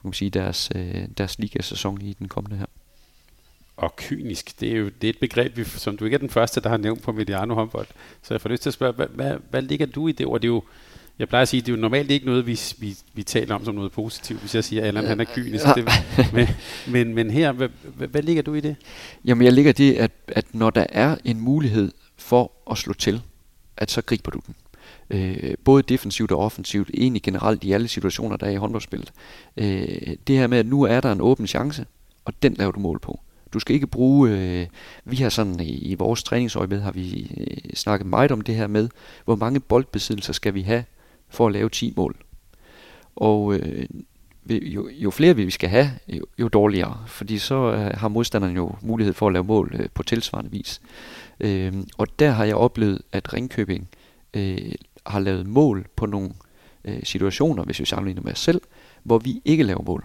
[0.00, 2.66] kan man sige, deres, øh, deres ligasæson i den kommende her
[3.78, 6.30] og kynisk, det er jo det er et begreb, vi, som du ikke er den
[6.30, 7.86] første, der har nævnt på Mediano håndbold.
[8.22, 10.40] Så jeg får lyst til at spørge, hvad, hvad, hvad ligger du i det ord?
[10.40, 10.62] Det er jo,
[11.18, 13.64] jeg plejer at sige, det er jo normalt ikke noget, vi, vi, vi taler om
[13.64, 15.64] som noget positivt, hvis jeg siger, at Allan han er kynisk.
[15.64, 15.88] Det,
[16.32, 16.48] men,
[16.88, 18.76] men, men her, hvad, hvad, hvad ligger du i det?
[19.24, 23.22] Jamen jeg ligger det, at, at når der er en mulighed for at slå til,
[23.76, 24.54] at så griber du den.
[25.10, 29.12] Øh, både defensivt og offensivt, egentlig generelt i alle situationer, der er i håndboldspillet.
[29.56, 31.86] Øh, det her med, at nu er der en åben chance,
[32.24, 33.20] og den laver du mål på.
[33.52, 34.66] Du skal ikke bruge, øh,
[35.04, 38.66] vi har sådan i, i vores træningsøje har vi øh, snakket meget om det her
[38.66, 38.88] med,
[39.24, 40.84] hvor mange boldbesiddelser skal vi have
[41.28, 42.16] for at lave 10 mål.
[43.16, 43.86] Og øh,
[44.50, 48.74] jo, jo flere vi skal have, jo, jo dårligere, fordi så øh, har modstanderen jo
[48.82, 50.80] mulighed for at lave mål øh, på tilsvarende vis.
[51.40, 53.88] Øh, og der har jeg oplevet, at Ringkøbing
[54.34, 54.72] øh,
[55.06, 56.30] har lavet mål på nogle
[56.84, 58.60] øh, situationer, hvis vi sammenligner med os selv,
[59.02, 60.04] hvor vi ikke laver mål.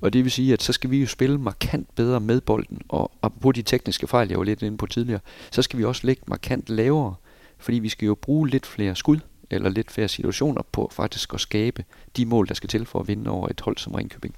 [0.00, 2.82] Og det vil sige, at så skal vi jo spille markant bedre med bolden.
[2.88, 6.06] Og på de tekniske fejl, jeg var lidt inde på tidligere, så skal vi også
[6.06, 7.14] lægge markant lavere.
[7.58, 9.18] Fordi vi skal jo bruge lidt flere skud,
[9.50, 11.84] eller lidt flere situationer på faktisk at skabe
[12.16, 14.34] de mål, der skal til for at vinde over et hold som Ringkøbing.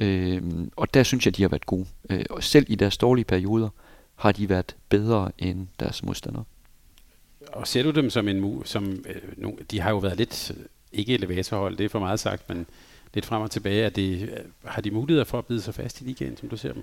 [0.00, 0.42] Øh,
[0.76, 1.86] og der synes jeg, de har været gode.
[2.10, 3.68] Øh, og selv i deres dårlige perioder
[4.14, 6.44] har de været bedre end deres modstandere.
[7.52, 10.52] Og ser du dem som en som øh, no, de har jo været lidt
[10.92, 12.66] ikke elevatorhold, det er for meget sagt, men
[13.14, 13.84] lidt frem og tilbage.
[13.84, 14.30] Er det,
[14.64, 16.82] har de muligheder for at bide sig fast i ligaen, som du ser dem?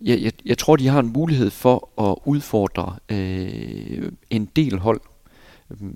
[0.00, 5.00] Ja, jeg, jeg tror, de har en mulighed for at udfordre øh, en del hold.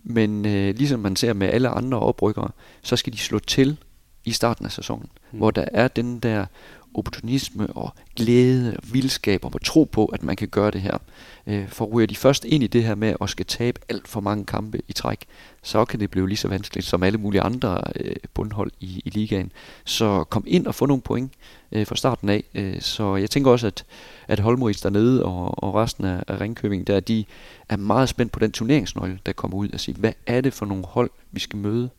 [0.04, 2.50] Men øh, ligesom man ser med alle andre oprykkere,
[2.82, 3.76] så skal de slå til
[4.24, 5.38] i starten af sæsonen, mm.
[5.38, 6.46] hvor der er den der
[6.94, 10.98] opportunisme og glæde og vildskab at tro på, at man kan gøre det her.
[11.46, 14.20] Øh, for ryger de først ind i det her med at skal tabe alt for
[14.20, 15.18] mange kampe i træk,
[15.62, 19.10] så kan det blive lige så vanskeligt som alle mulige andre øh, bundhold i, i
[19.10, 19.52] ligaen.
[19.84, 21.32] Så kom ind og få nogle point
[21.72, 22.44] øh, fra starten af.
[22.54, 23.84] Øh, så jeg tænker også, at,
[24.28, 27.24] at Holmrids dernede og, og resten af, af Ringkøbing, der de
[27.68, 30.66] er meget spændt på den turneringsnøgle, der kommer ud og siger, hvad er det for
[30.66, 31.90] nogle hold, vi skal møde?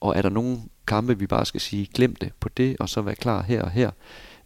[0.00, 3.02] Og er der nogen kampe, vi bare skal sige, glem det på det, og så
[3.02, 3.90] være klar her og her,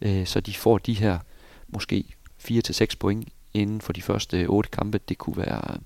[0.01, 1.19] øh, så de får de her
[1.67, 2.03] måske
[2.51, 5.77] 4-6 point inden for de første 8 kampe, det kunne være,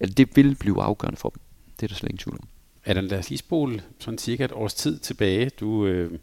[0.00, 1.40] eller det vil blive afgørende for dem.
[1.76, 2.48] Det er der slet ingen tvivl om.
[2.86, 5.50] Der, lad os lige spole sådan cirka et års tid tilbage.
[5.60, 6.18] Du, øh,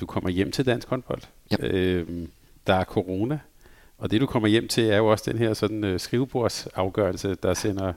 [0.00, 1.22] du kommer hjem til dansk håndbold.
[1.50, 1.56] Ja.
[1.60, 2.28] Øh,
[2.66, 3.38] der er corona,
[3.98, 7.54] og det du kommer hjem til er jo også den her sådan øh, skrivebordsafgørelse, der
[7.54, 7.92] sender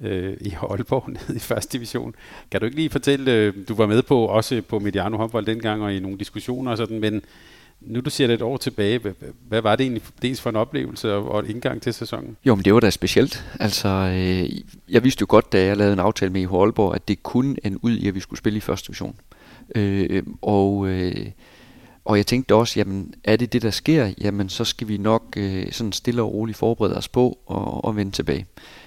[0.00, 2.14] øh, i Aalborg ned i første division.
[2.50, 5.82] Kan du ikke lige fortælle, øh, du var med på også på Mediano håndbold dengang
[5.82, 7.22] og i nogle diskussioner og sådan, men
[7.80, 9.12] nu du siger det et år tilbage, hvad,
[9.48, 12.36] hvad var det egentlig dels for en oplevelse og, og et indgang til sæsonen?
[12.44, 13.44] Jo, men det var da specielt.
[13.60, 14.50] Altså, øh,
[14.88, 17.56] jeg vidste jo godt, da jeg lavede en aftale med i Aalborg, at det kunne
[17.64, 19.16] en ud i, at vi skulle spille i første division.
[19.74, 21.26] Øh, og, øh,
[22.04, 25.34] og jeg tænkte også, jamen er det det, der sker, jamen så skal vi nok
[25.36, 28.46] øh, sådan stille og roligt forberede os på og, og vende tilbage.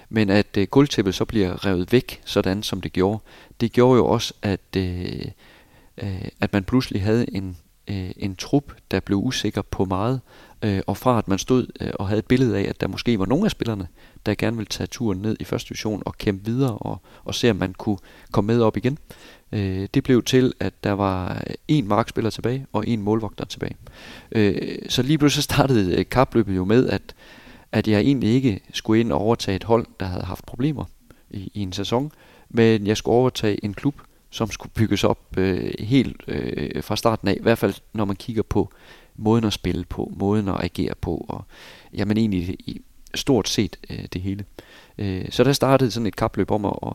[0.10, 3.20] Men at øh, guldtæppet så bliver revet væk, sådan som det gjorde,
[3.62, 5.26] det gjorde jo også, at, øh,
[5.98, 10.22] øh, at man pludselig havde en, øh, en trup, der blev usikker på meget,
[10.64, 13.20] øh, og fra at man stod øh, og havde et billede af, at der måske
[13.20, 13.88] var nogle af spillerne,
[14.26, 17.50] der gerne ville tage turen ned i første division og kæmpe videre og, og se,
[17.50, 17.98] om man kunne
[18.32, 18.98] komme med op igen.
[19.52, 23.76] Øh, det blev til, at der var en markspiller tilbage og en målvogter tilbage.
[24.32, 27.16] Øh, så lige pludselig startede øh, kapløbet jo med, at,
[27.72, 30.86] at jeg egentlig ikke skulle ind og overtage et hold, der havde haft problemer
[31.30, 32.12] i, i en sæson,
[32.50, 33.96] men jeg skulle overtage en klub,
[34.34, 38.16] som skulle bygges op øh, helt øh, fra starten af, i hvert fald når man
[38.16, 38.70] kigger på
[39.16, 41.46] måden at spille på, måden at agere på, og
[41.94, 42.82] jamen egentlig i
[43.16, 44.46] stort set øh, det hele.
[44.98, 46.94] Øh, så der startede sådan et kapløb om at, at,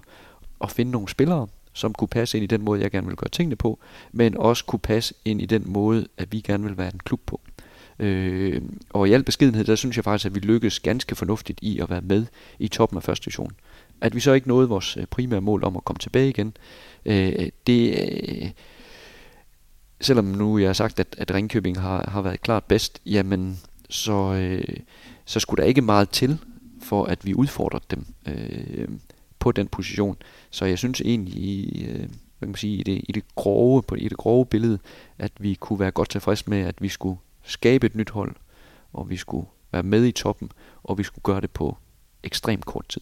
[0.61, 3.31] at finde nogle spillere, som kunne passe ind i den måde, jeg gerne vil gøre
[3.31, 3.79] tingene på,
[4.13, 7.21] men også kunne passe ind i den måde, at vi gerne vil være en klub
[7.27, 7.41] på.
[7.99, 11.79] Øh, og i al beskedenhed, der synes jeg faktisk, at vi lykkedes ganske fornuftigt i
[11.81, 12.27] at være med
[12.59, 13.53] i toppen af første division.
[14.01, 16.57] At vi så ikke nåede vores øh, primære mål om at komme tilbage igen,
[17.05, 18.51] øh, det, øh,
[20.01, 24.33] selvom nu jeg har sagt, at, at Ringkøbing har, har været klart bedst, jamen så,
[24.35, 24.77] øh,
[25.25, 26.39] så skulle der ikke meget til,
[26.83, 28.89] for at vi udfordrede dem øh,
[29.39, 30.17] på den position.
[30.51, 33.83] Så jeg synes egentlig, i, øh, hvad kan man sige, i, det, i, det grove,
[33.83, 34.79] på, i det grove billede,
[35.19, 38.37] at vi kunne være godt tilfreds med, at vi skulle skabe et nyt hold,
[38.93, 40.51] og vi skulle være med i toppen,
[40.83, 41.77] og vi skulle gøre det på
[42.23, 43.01] ekstremt kort tid.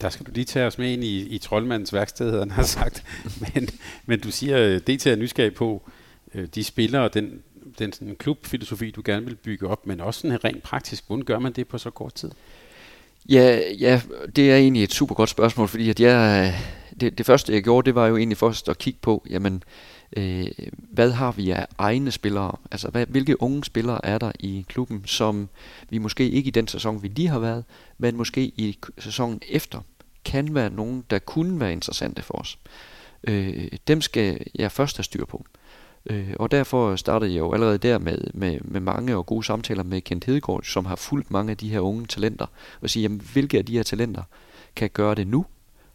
[0.00, 2.62] Der skal du lige tage os med ind i, i troldmandens værksted, havde han har
[2.62, 3.04] sagt.
[3.54, 3.68] men,
[4.06, 5.90] men du siger, øh, det til at nysgerrig på
[6.34, 7.42] øh, de spillere og den,
[7.78, 11.04] den sådan, klubfilosofi, du gerne vil bygge op, men også sådan rent praktisk.
[11.06, 12.30] Hvordan gør man det på så kort tid?
[13.28, 14.00] Ja, ja,
[14.36, 17.62] det er egentlig et super godt spørgsmål, fordi at jeg, øh, det, det første jeg
[17.62, 21.50] gjorde, det var jo egentlig først at kigge på, jamen, øh, Øh, hvad har vi
[21.50, 22.56] af egne spillere?
[22.70, 25.48] Altså, hvad, hvilke unge spillere er der i klubben, som
[25.90, 27.64] vi måske ikke i den sæson, vi lige har været,
[27.98, 29.80] men måske i sæsonen efter,
[30.24, 32.58] kan være nogen, der kunne være interessante for os.
[33.24, 35.44] Øh, dem skal jeg først have styr på.
[36.10, 39.82] Øh, og derfor startede jeg jo allerede der med, med, med mange og gode samtaler
[39.82, 42.46] med Kent Hedegaard, som har fulgt mange af de her unge talenter,
[42.80, 44.22] og sige, jamen, hvilke af de her talenter
[44.76, 45.46] kan gøre det nu,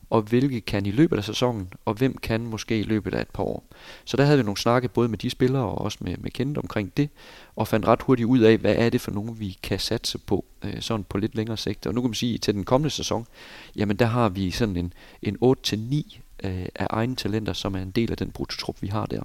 [0.10, 3.30] og hvilke kan i løbet af sæsonen, og hvem kan måske i løbet af et
[3.34, 3.64] par år.
[4.06, 6.58] Så der havde vi nogle snakke både med de spillere og også med, med Kent
[6.58, 7.10] omkring det,
[7.56, 10.46] og fandt ret hurtigt ud af, hvad er det for nogen, vi kan satse på,
[10.64, 11.88] øh, sådan på lidt længere sigt.
[11.88, 13.26] Og nu kan man sige, at til den kommende sæson,
[13.76, 17.92] jamen der har vi sådan en, en 8-9 øh, af egne talenter, som er en
[17.92, 19.22] del af den brutotrup, vi har der.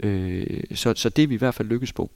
[0.00, 2.10] Øh, så, så det er vi i hvert fald lykkes på.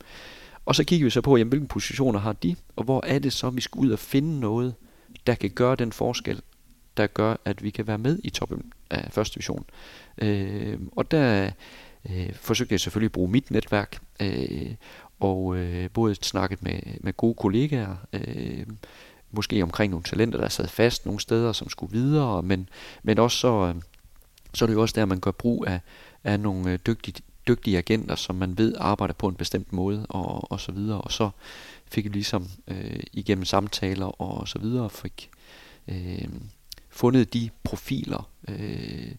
[0.67, 3.33] Og så kigger vi så på, jamen, hvilke positioner har de, og hvor er det
[3.33, 4.75] så, vi skal ud og finde noget,
[5.27, 6.41] der kan gøre den forskel,
[6.97, 9.65] der gør, at vi kan være med i toppen af første division.
[10.19, 11.51] Øh, og der
[12.11, 14.75] øh, forsøgte jeg selvfølgelig at bruge mit netværk, øh,
[15.21, 18.67] og øh, både snakket med, med gode kollegaer, øh,
[19.31, 22.69] måske omkring nogle talenter, der sad fast nogle steder, som skulle videre, men,
[23.03, 23.83] men også så, øh,
[24.55, 25.81] så er det jo også der, man gør brug af,
[26.25, 30.53] af nogle øh, dygtige, dygtige agenter, som man ved arbejder på en bestemt måde, og,
[30.53, 31.01] og så videre.
[31.01, 31.31] Og så
[31.87, 35.31] fik vi ligesom øh, igennem samtaler og så videre, fik
[35.89, 36.29] øh,
[36.93, 39.15] fundet de profiler, øh,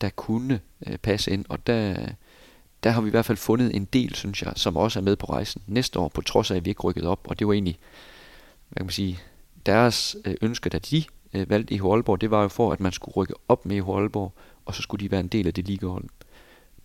[0.00, 1.44] der kunne øh, passe ind.
[1.48, 2.06] Og der,
[2.82, 5.16] der har vi i hvert fald fundet en del, synes jeg, som også er med
[5.16, 7.26] på rejsen næste år, på trods af, at vi ikke rykket op.
[7.28, 7.78] Og det var egentlig,
[8.68, 9.18] hvad kan man sige,
[9.66, 11.04] deres øh, ønske, da de
[11.34, 13.80] øh, valgte i Aalborg, det var jo for, at man skulle rykke op med i
[13.80, 14.32] Aalborg,
[14.64, 16.04] og så skulle de være en del af det ligehold.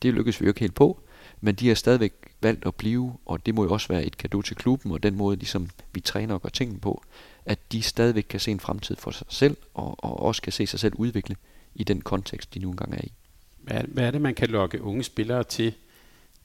[0.02, 1.00] Det lykkedes vi jo ikke helt på,
[1.42, 4.44] men de har stadigvæk valgt at blive, og det må jo også være et gave
[4.44, 7.04] til klubben, og den måde, ligesom vi træner og gør tingene på,
[7.46, 10.68] at de stadigvæk kan se en fremtid for sig selv, og, og også kan se
[10.68, 11.36] sig selv udvikle
[11.76, 13.12] i den kontekst, de nu engang er i.
[13.58, 15.74] Hvad er, hvad er det, man kan lokke unge spillere til,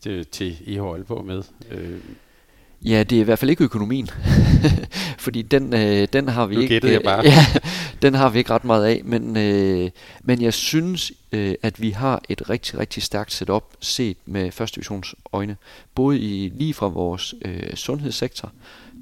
[0.01, 1.43] til, til IH Aalborg med?
[1.71, 2.01] Øh.
[2.85, 4.09] Ja, det er i hvert fald ikke økonomien,
[5.25, 6.93] fordi den, øh, den har vi nu ikke.
[6.93, 7.25] Jeg bare.
[7.29, 7.47] ja,
[8.03, 9.91] den har vi ikke ret meget af, men, øh,
[10.23, 14.75] men jeg synes, øh, at vi har et rigtig, rigtig stærkt setup set med første
[14.75, 15.57] divisions øjne,
[15.95, 18.53] både i lige fra vores øh, sundhedssektor,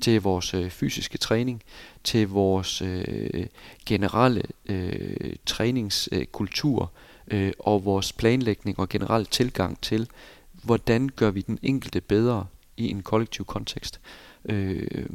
[0.03, 1.63] til vores øh, fysiske træning,
[2.05, 3.47] til vores øh,
[3.87, 6.93] generelle øh, træningskultur
[7.31, 10.09] øh, og vores planlægning og generelle tilgang til,
[10.53, 14.01] hvordan gør vi den enkelte bedre i en kollektiv kontekst.
[14.45, 15.07] Øh,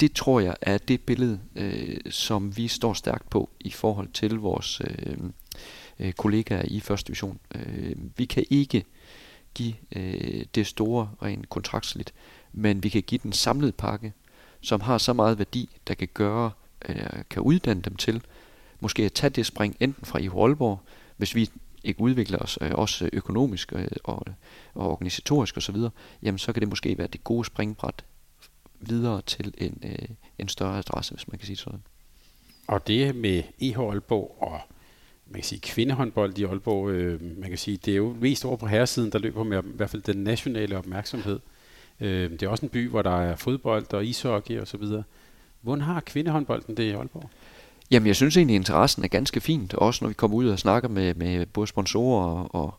[0.00, 4.34] det tror jeg er det billede, øh, som vi står stærkt på i forhold til
[4.34, 5.16] vores øh,
[5.98, 7.38] øh, kollegaer i første division.
[7.54, 8.84] Øh, vi kan ikke
[9.54, 12.14] give øh, det store rent kontraktsligt,
[12.52, 14.12] men vi kan give den samlede pakke,
[14.60, 16.50] som har så meget værdi, der kan gøre,
[16.88, 18.22] øh, kan uddanne dem til,
[18.80, 20.80] måske at tage det spring enten fra i Aalborg,
[21.16, 21.50] hvis vi
[21.84, 24.26] ikke udvikler os øh, også økonomisk øh, og,
[24.74, 25.76] og organisatorisk osv.,
[26.22, 28.04] jamen så kan det måske være det gode springbræt
[28.80, 31.82] videre til en, øh, en større adresse, hvis man kan sige sådan.
[32.66, 34.60] Og det med EH Aalborg og
[35.26, 38.56] man kan sige, kvindehåndbold i Aalborg, øh, man kan sige, det er jo mest over
[38.56, 41.40] på herresiden, der løber med i hvert fald den nationale opmærksomhed.
[42.00, 44.82] Øh, det er også en by, hvor der er fodbold og ishockey osv.
[45.60, 47.30] Hvordan har kvindehåndbolden det i Aalborg?
[47.90, 50.58] Jamen, jeg synes egentlig, at interessen er ganske fint, også når vi kommer ud og
[50.58, 52.74] snakker med, med både sponsorer og, og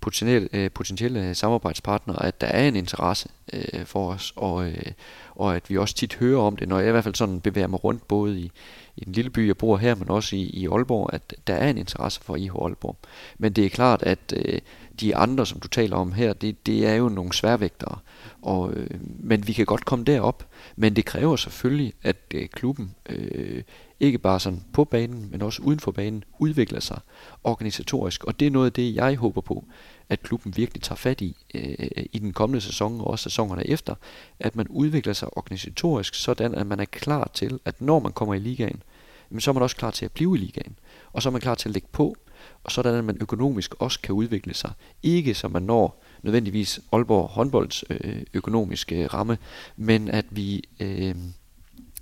[0.00, 4.92] potentielle, øh, potentielle samarbejdspartnere, at der er en interesse øh, for os, og, øh,
[5.34, 7.66] og at vi også tit hører om det, når jeg i hvert fald sådan bevæger
[7.66, 8.52] mig rundt, både i,
[8.96, 11.70] i den lille by, jeg bor her, men også i, i Aalborg, at der er
[11.70, 12.96] en interesse for IH Aalborg.
[13.38, 14.58] Men det er klart, at øh,
[15.00, 17.98] de andre, som du taler om her, det, det er jo nogle sværvægtere.
[18.42, 22.94] Og, øh, men vi kan godt komme derop, men det kræver selvfølgelig, at øh, klubben
[23.08, 23.62] øh,
[24.00, 27.00] ikke bare sådan på banen, men også uden for banen, udvikler sig
[27.44, 28.24] organisatorisk.
[28.24, 29.64] Og det er noget af det, jeg håber på,
[30.08, 33.94] at klubben virkelig tager fat i øh, i den kommende sæson og også sæsonerne efter,
[34.40, 38.34] at man udvikler sig organisatorisk, sådan at man er klar til, at når man kommer
[38.34, 38.82] i ligaen,
[39.30, 40.78] jamen, så er man også klar til at blive i ligaen,
[41.12, 42.16] og så er man klar til at lægge på,
[42.64, 44.72] og sådan at man økonomisk også kan udvikle sig.
[45.02, 49.38] Ikke så man når nødvendigvis Aalborg håndbolds øh, økonomiske øh, ramme,
[49.76, 51.14] men at vi øh,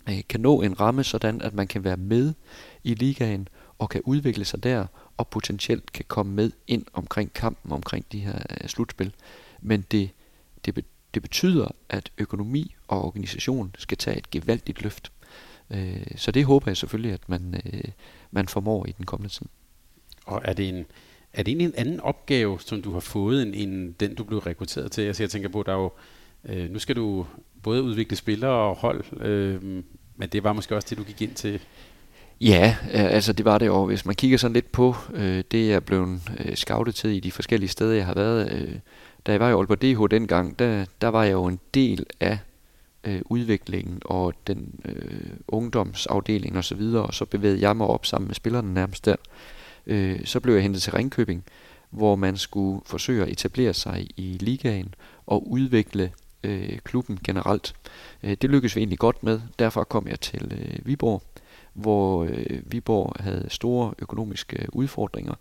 [0.08, 2.32] øh, kan nå en ramme, sådan at man kan være med
[2.84, 7.72] i ligaen og kan udvikle sig der, og potentielt kan komme med ind omkring kampen
[7.72, 9.14] omkring de her øh, slutspil.
[9.60, 10.10] Men det,
[10.64, 15.12] det, det betyder, at økonomi og organisation skal tage et gevaldigt løft.
[15.70, 17.84] Øh, så det håber jeg selvfølgelig, at man, øh,
[18.30, 19.46] man formår i den kommende tid.
[20.26, 20.86] Og er det en,
[21.32, 24.92] er det en anden opgave, som du har fået, end, end den, du blev rekrutteret
[24.92, 25.02] til?
[25.02, 25.92] Altså jeg tænker på, der er jo,
[26.44, 27.26] øh, nu skal du
[27.62, 29.62] både udvikle spillere og hold, øh,
[30.16, 31.60] men det var måske også det, du gik ind til
[32.40, 33.84] Ja, øh, altså det var det jo.
[33.84, 37.32] Hvis man kigger sådan lidt på øh, det, jeg blev øh, scoutet til i de
[37.32, 38.52] forskellige steder, jeg har været.
[38.52, 38.78] Øh,
[39.26, 42.38] da jeg var i Aalborg DH dengang, der, der var jeg jo en del af
[43.04, 47.86] øh, udviklingen og den øh, ungdomsafdeling osv., og, så videre, og så bevægede jeg mig
[47.86, 49.16] op sammen med spillerne nærmest der.
[49.86, 51.44] Øh, så blev jeg hentet til Ringkøbing,
[51.90, 54.94] hvor man skulle forsøge at etablere sig i ligaen
[55.26, 56.12] og udvikle
[56.44, 57.74] øh, klubben generelt.
[58.22, 61.22] Øh, det lykkedes vi egentlig godt med, derfor kom jeg til øh, Viborg,
[61.74, 65.34] hvor øh, Viborg havde store økonomiske øh, udfordringer.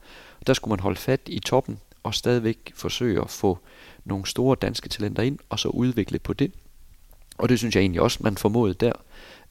[0.48, 3.60] Der skulle man holde fat i toppen og stadigvæk forsøge at få
[4.06, 6.52] nogle store danske talenter ind, og så udvikle på det.
[7.38, 8.94] Og det synes jeg egentlig også, man formåede der.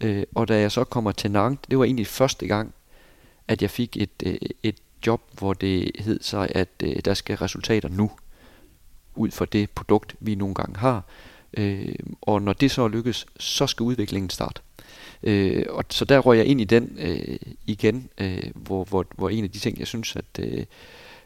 [0.01, 2.75] Øh, og da jeg så kommer til Nantes, det var egentlig første gang,
[3.49, 7.37] at jeg fik et, øh, et job, hvor det hed sig, at øh, der skal
[7.37, 8.11] resultater nu,
[9.15, 11.03] ud fra det produkt, vi nogle gange har.
[11.57, 14.63] Øh, og når det så lykkes, så skal udviklingen starte.
[15.23, 19.29] Øh, og så der røg jeg ind i den øh, igen, øh, hvor, hvor, hvor
[19.29, 20.65] en af de ting, jeg synes, at, øh,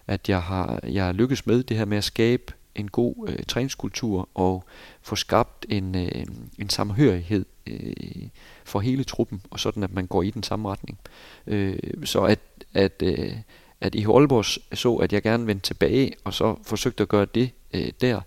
[0.06, 3.38] at jeg har jeg har lykkes med, det her med at skabe en god øh,
[3.48, 4.64] træningskultur og
[5.02, 6.26] få skabt en, øh,
[6.59, 8.28] en samhørighed øh,
[8.64, 10.98] for hele truppen, og sådan at man går i den samme retning.
[11.46, 12.40] Øh, så at,
[12.74, 13.32] at, øh,
[13.80, 14.44] at i Aalborg
[14.76, 18.20] så, at jeg gerne vendte tilbage, og så forsøgte at gøre det øh, der,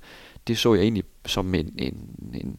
[0.47, 2.57] det så jeg egentlig som en, en, en,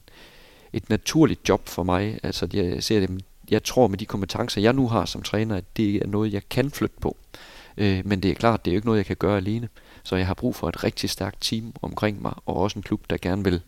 [0.72, 2.20] et naturligt job for mig.
[2.22, 5.76] Altså, jeg ser det, jeg tror med de kompetencer, jeg nu har som træner, at
[5.76, 7.16] det er noget, jeg kan flytte på.
[7.76, 9.68] Øh, men det er klart, det er jo ikke noget, jeg kan gøre alene.
[10.02, 13.10] Så jeg har brug for et rigtig stærkt team omkring mig, og også en klub,
[13.10, 13.60] der gerne vil,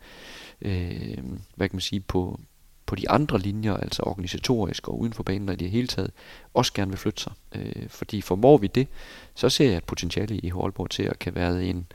[0.63, 1.19] øh,
[1.55, 2.41] hvad kan man sige, på,
[2.87, 6.11] på de andre linjer, altså organisatorisk og uden for banen og i det hele taget,
[6.55, 7.33] også gerne vil flytte sig.
[7.55, 8.89] Øh, fordi formår vi det,
[9.35, 11.87] så ser jeg et potentiale i Aalborg til at kan være en,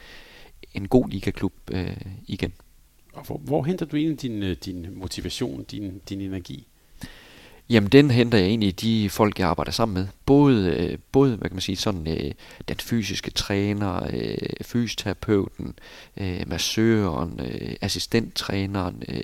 [0.74, 1.98] en god ligaklub øh,
[2.28, 2.54] igen.
[3.18, 6.68] Og hvor, hvor henter du egentlig din, øh, din motivation, din, din energi?
[7.70, 10.08] Jamen den henter jeg egentlig i de folk, jeg arbejder sammen med.
[10.26, 12.32] Både, øh, både hvad kan man sige, sådan, øh,
[12.68, 15.74] den fysiske træner, øh, fysioterapeuten,
[16.18, 19.24] øh, massøren, øh, assistenttræneren, øh,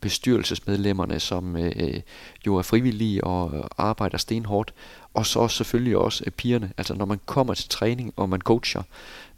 [0.00, 2.00] bestyrelsesmedlemmerne, som øh,
[2.46, 4.74] jo er frivillige og øh, arbejder stenhårdt.
[5.14, 6.72] Og så selvfølgelig også øh, pigerne.
[6.76, 8.82] Altså når man kommer til træning, og man coacher,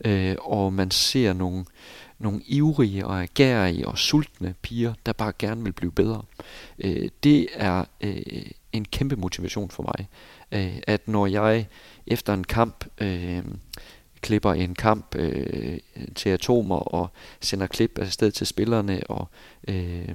[0.04, 1.64] øh, og man ser nogle
[2.18, 6.22] nogle ivrige og agerige og sultne piger, der bare gerne vil blive bedre.
[6.78, 8.42] Øh, det er øh,
[8.72, 10.08] en kæmpe motivation for mig,
[10.52, 11.66] øh, at når jeg
[12.06, 13.44] efter en kamp øh,
[14.20, 15.78] klipper en kamp øh,
[16.14, 17.10] til atomer og
[17.40, 19.28] sender klip afsted til spillerne og
[19.68, 20.08] øh,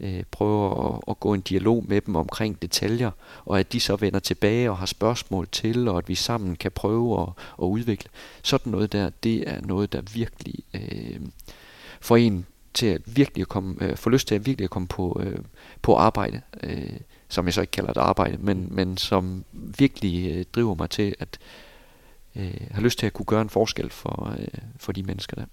[0.00, 3.10] øh, prøver at, at gå en dialog med dem omkring detaljer,
[3.44, 6.70] og at de så vender tilbage og har spørgsmål til, og at vi sammen kan
[6.70, 7.28] prøve at,
[7.62, 8.10] at udvikle.
[8.42, 11.20] Sådan noget der, det er noget, der virkelig øh,
[12.00, 15.20] får en til at virkelig komme, øh, få lyst til at virkelig at komme på,
[15.24, 15.38] øh,
[15.82, 20.44] på arbejde, øh, som jeg så ikke kalder det arbejde, men, men som virkelig øh,
[20.54, 21.38] driver mig til at
[22.36, 25.44] øh, have lyst til at kunne gøre en forskel for, øh, for de mennesker der.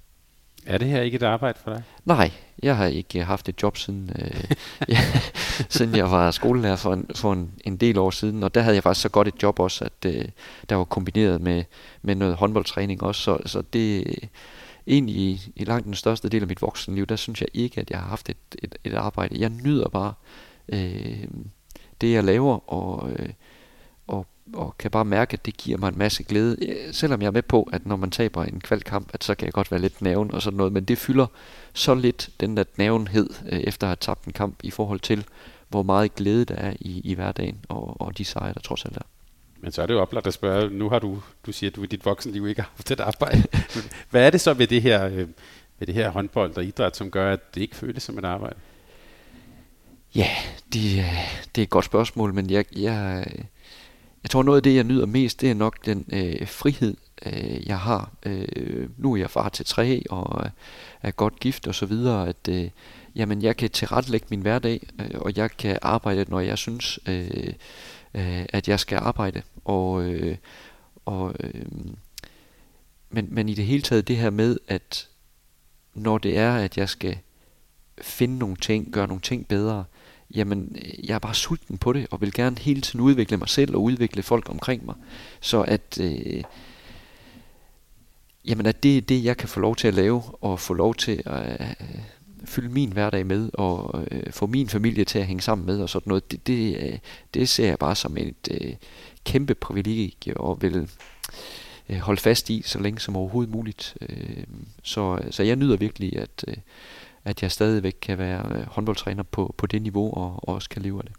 [0.68, 1.84] Er det her ikke et arbejde for dig?
[2.06, 2.32] Nej,
[2.64, 4.44] jeg har ikke haft et job siden, øh,
[4.90, 4.98] ja,
[5.70, 8.76] siden jeg var skolelærer for, en, for en, en del år siden, og der havde
[8.76, 10.26] jeg faktisk så godt et job også, at øh,
[10.70, 11.64] der var kombineret med,
[12.02, 14.16] med noget håndboldtræning også, så, så det
[14.88, 17.92] egentlig i, i langt den største del af mit voksenliv, der synes jeg ikke, at
[17.92, 19.40] jeg har haft et, et, et arbejde.
[19.40, 20.14] Jeg nyder bare
[20.70, 21.28] øh,
[22.02, 23.30] det, jeg laver, og, øh,
[24.54, 26.58] og kan bare mærke, at det giver mig en masse glæde.
[26.92, 29.54] Selvom jeg er med på, at når man taber en kvalkamp, at så kan jeg
[29.54, 31.28] godt være lidt næven og sådan noget, men det fylder
[31.74, 35.26] så lidt den der nævenhed øh, efter at have tabt en kamp i forhold til,
[35.70, 38.98] hvor meget glæde der er i, i hverdagen og, og de sejre, der trods alt
[38.98, 39.02] er.
[39.62, 41.84] Men så er det jo oplagt at spørge, nu har du, du siger, at du
[41.84, 43.44] i dit voksenliv ikke har haft et arbejde.
[44.10, 45.28] Hvad er det så ved det her, øh,
[45.80, 48.56] ved det her håndbold og idræt, som gør, at det ikke føles som et arbejde?
[50.16, 50.30] Ja,
[50.74, 51.06] det,
[51.56, 53.26] det er et godt spørgsmål, men jeg, jeg,
[54.28, 57.68] jeg tror noget af det, jeg nyder mest, det er nok den øh, frihed, øh,
[57.68, 58.12] jeg har.
[58.26, 60.50] Øh, nu er jeg far til tre og
[61.02, 62.70] er godt gift og så videre, at øh,
[63.16, 67.54] jamen, jeg kan tilrettelægge min hverdag, øh, og jeg kan arbejde, når jeg synes, øh,
[68.14, 69.42] øh, at jeg skal arbejde.
[69.66, 70.38] Og, øh,
[71.06, 71.66] og, øh,
[73.10, 75.08] men, men i det hele taget det her med, at
[75.94, 77.18] når det er, at jeg skal
[78.02, 79.84] finde nogle ting, gøre nogle ting bedre,
[80.36, 83.76] jamen jeg er bare sulten på det, og vil gerne hele tiden udvikle mig selv
[83.76, 84.96] og udvikle folk omkring mig.
[85.40, 86.44] Så at, øh,
[88.46, 90.96] jamen at det er det, jeg kan få lov til at lave, og få lov
[90.96, 92.00] til at øh,
[92.46, 95.90] fylde min hverdag med, og øh, få min familie til at hænge sammen med, og
[95.90, 97.00] sådan noget, det, det, øh,
[97.34, 98.74] det ser jeg bare som et øh,
[99.26, 100.90] kæmpe privilegie, og vil
[101.90, 103.98] øh, holde fast i, så længe som overhovedet muligt.
[104.02, 104.44] Øh,
[104.84, 106.58] så, øh, så jeg nyder virkelig, at øh,
[107.28, 110.82] at jeg stadigvæk kan være øh, håndboldtræner på, på det niveau og, og også kan
[110.82, 111.14] leve af det.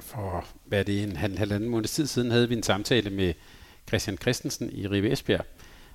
[0.00, 3.34] For hvad er det, en halv, halvanden måned tid siden havde vi en samtale med
[3.88, 5.44] Christian Christensen i Rive Esbjerg,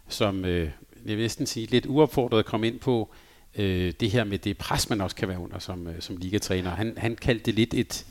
[0.07, 0.69] som øh,
[1.05, 3.13] jeg vil næsten sige lidt uopfordret kom ind på
[3.55, 6.69] øh, det her med det pres, man også kan være under som, øh, som ligatræner.
[6.69, 8.05] Han, han kaldte det lidt et,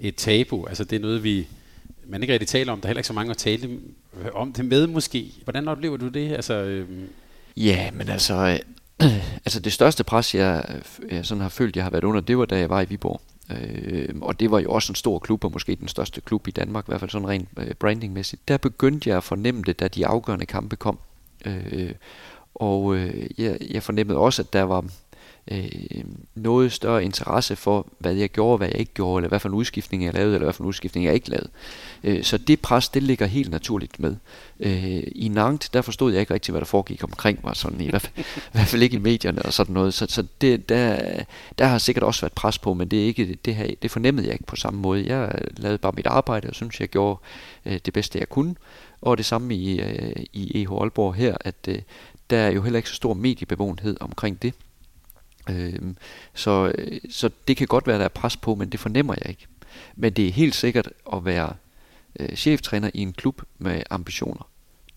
[0.00, 1.48] et tabu, altså det er noget, vi
[2.08, 2.80] man ikke rigtig taler om.
[2.80, 3.80] Der er heller ikke så mange at tale
[4.34, 5.32] om det med måske.
[5.44, 6.32] Hvordan oplever du det?
[6.32, 6.88] Altså, øh...
[7.56, 8.60] Ja, men altså,
[9.46, 10.80] altså det største pres, jeg,
[11.10, 13.20] jeg sådan har følt, jeg har været under, det var da jeg var i Viborg.
[13.50, 16.50] Øh, og det var jo også en stor klub, og måske den største klub i
[16.50, 18.48] Danmark, i hvert fald sådan rent øh, brandingmæssigt.
[18.48, 20.98] Der begyndte jeg at fornemme det, da de afgørende kampe kom.
[21.44, 21.92] Øh,
[22.54, 24.84] og øh, jeg, jeg fornemmede også, at der var
[25.50, 29.48] øh, noget større interesse for, hvad jeg gjorde hvad jeg ikke gjorde, eller hvad for
[29.48, 31.48] en udskiftning jeg lavede, eller hvad for en udskiftning jeg ikke lavede.
[32.04, 34.16] Øh, så det pres, det ligger helt naturligt med.
[34.60, 37.90] Øh, I Nantes, der forstod jeg ikke rigtig, hvad der foregik omkring mig, sådan i
[37.90, 39.94] hvert fald, i hvert fald ikke i medierne og sådan noget.
[39.94, 40.98] Så, så det, der,
[41.58, 44.26] der har sikkert også været pres på, men det, er ikke, det, her, det fornemmede
[44.26, 45.06] jeg ikke på samme måde.
[45.06, 47.20] Jeg lavede bare mit arbejde, og synes, jeg gjorde
[47.66, 48.54] øh, det bedste, jeg kunne.
[49.00, 51.78] Og det samme i, øh, i EH Aalborg her, at øh,
[52.30, 54.54] der er jo heller ikke så stor mediebevågenhed omkring det.
[55.50, 55.94] Øhm, øh,
[56.34, 56.72] så,
[57.10, 59.46] så det kan godt være, der er pres på, men det fornemmer jeg ikke.
[59.96, 61.54] Men det er helt sikkert at være
[62.20, 64.48] øh, cheftræner i en klub med ambitioner.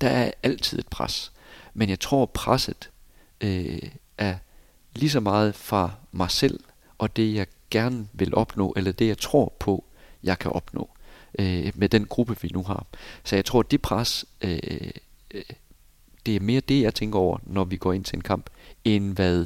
[0.01, 1.31] Der er altid et pres.
[1.73, 2.89] Men jeg tror, presset
[3.41, 3.81] øh,
[4.17, 4.35] er
[4.95, 6.59] lige så meget fra mig selv,
[6.97, 9.83] og det jeg gerne vil opnå, eller det jeg tror på,
[10.23, 10.89] jeg kan opnå
[11.39, 12.85] øh, med den gruppe, vi nu har.
[13.23, 14.59] Så jeg tror, at det pres, øh,
[15.31, 15.43] øh,
[16.25, 18.49] det er mere det, jeg tænker over, når vi går ind til en kamp,
[18.85, 19.45] end hvad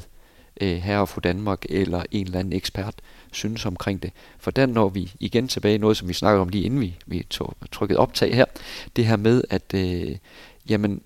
[0.60, 2.94] øh, herre fru Danmark eller en eller anden ekspert
[3.32, 4.12] synes omkring det.
[4.38, 7.26] For der når vi igen tilbage noget, som vi snakkede om lige inden vi, vi
[7.30, 8.44] tog, trykkede optag her.
[8.96, 10.16] Det her med, at øh,
[10.68, 11.02] jamen,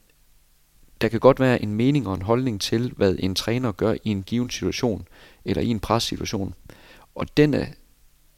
[1.01, 4.11] der kan godt være en mening og en holdning til, hvad en træner gør i
[4.11, 5.09] en given situation,
[5.45, 6.55] eller i en pressituation.
[7.15, 7.67] Og den er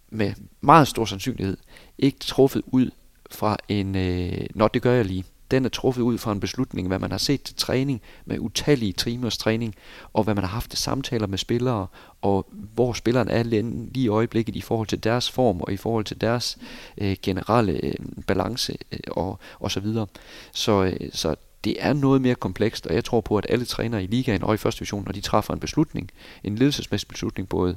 [0.09, 1.57] med meget stor sandsynlighed
[1.99, 2.91] ikke truffet ud
[3.31, 6.89] fra en, øh, nå det gør jeg lige den er truffet ud fra en beslutning,
[6.89, 9.75] hvad man har set til træning med utallige timers træning,
[10.13, 11.87] og hvad man har haft samtaler med spillere,
[12.23, 16.05] og hvor spilleren er lige i øjeblikket i forhold til deres form, og i forhold
[16.05, 16.59] til deres
[16.99, 17.95] øh, generelle øh,
[18.27, 20.07] balance, øh, og, og så videre.
[20.53, 21.35] Så, øh, så
[21.65, 24.55] det er noget mere komplekst, og jeg tror på, at alle trænere i ligaen og
[24.55, 26.11] i første division, når de træffer en beslutning,
[26.45, 27.77] en ledelsesmæssig beslutning, både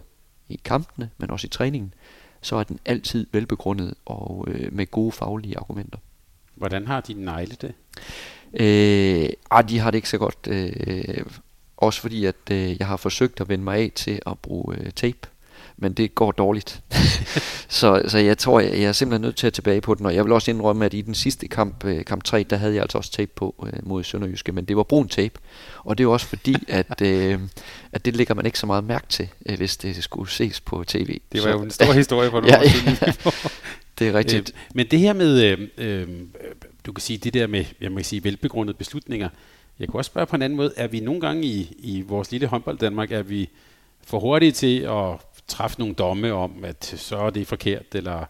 [0.49, 1.93] i kampene, men også i træningen,
[2.41, 5.97] så er den altid velbegrundet og øh, med gode faglige argumenter.
[6.63, 7.73] Hvordan har de negle det?
[8.53, 10.47] Øh, ah, de har det ikke så godt.
[10.47, 11.25] Øh,
[11.77, 14.91] også fordi, at øh, jeg har forsøgt at vende mig af til at bruge øh,
[14.91, 15.27] tape
[15.77, 16.81] men det går dårligt.
[17.79, 20.15] så, så jeg tror, jeg, jeg er simpelthen nødt til at tilbage på den, og
[20.15, 22.81] jeg vil også indrømme, at i den sidste kamp, øh, kamp 3, der havde jeg
[22.81, 25.39] altså også tape på øh, mod Sønderjyske, men det var brun tape,
[25.83, 27.39] og det er også fordi, at, øh,
[27.91, 30.83] at det lægger man ikke så meget mærke til, øh, hvis det skulle ses på
[30.87, 31.19] tv.
[31.31, 32.61] Det var så, jo en stor historie for ja,
[33.99, 34.49] det er rigtigt.
[34.55, 36.07] Øh, men det her med, øh, øh,
[36.85, 39.29] du kan sige, det der med, jeg må sige, velbegrundede beslutninger,
[39.79, 42.31] jeg kunne også spørge på en anden måde, er vi nogle gange i, i vores
[42.31, 43.49] lille håndbold Danmark, er vi
[44.03, 45.15] for hurtige til at
[45.47, 48.25] træffe nogle domme om, at så er det forkert, eller,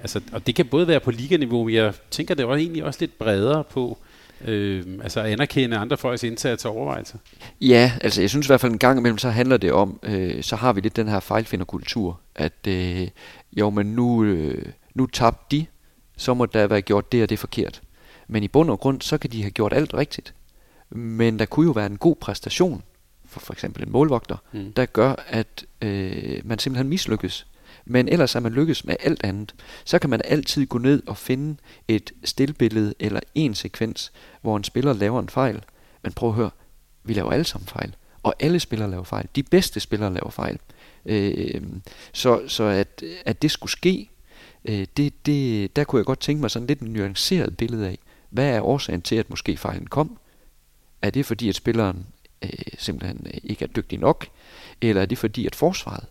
[0.00, 3.00] altså, og det kan både være på liganiveau, men jeg tænker, det er egentlig også
[3.00, 3.98] lidt bredere på,
[4.44, 7.18] øh, altså at anerkende andre folks indsats og overvejelser.
[7.60, 10.42] Ja, altså jeg synes i hvert fald en gang imellem, så handler det om, øh,
[10.42, 13.08] så har vi lidt den her fejlfinderkultur, at øh,
[13.52, 14.64] jo, men nu, øh,
[14.96, 15.66] nu tabte de,
[16.16, 17.82] så må der være gjort det og det forkert.
[18.28, 20.34] Men i bund og grund, så kan de have gjort alt rigtigt.
[20.90, 22.82] Men der kunne jo være en god præstation
[23.26, 24.72] for for eksempel en målvogter, mm.
[24.72, 27.46] der gør, at øh, man simpelthen mislykkes.
[27.84, 29.54] Men ellers er man lykkes med alt andet.
[29.84, 31.56] Så kan man altid gå ned og finde
[31.88, 35.64] et stillbillede eller en sekvens, hvor en spiller laver en fejl.
[36.02, 36.50] Men prøv at høre,
[37.04, 37.96] vi laver alle sammen fejl.
[38.22, 39.28] Og alle spillere laver fejl.
[39.36, 40.58] De bedste spillere laver fejl.
[41.06, 41.62] Øh,
[42.12, 44.10] så så at, at det skulle ske,
[44.66, 47.98] øh, det, det, der kunne jeg godt tænke mig sådan lidt en nuanceret billede af.
[48.30, 50.18] Hvad er årsagen til, at måske fejlen kom?
[51.02, 52.06] Er det fordi, at spilleren
[52.42, 54.26] øh, simpelthen øh, ikke er dygtig nok,
[54.80, 56.04] eller er det fordi, at forsvaret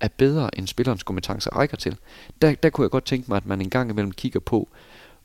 [0.00, 1.96] er bedre, end spillerens kompetencer rækker til?
[2.42, 4.68] Der, der kunne jeg godt tænke mig, at man en gang imellem kigger på,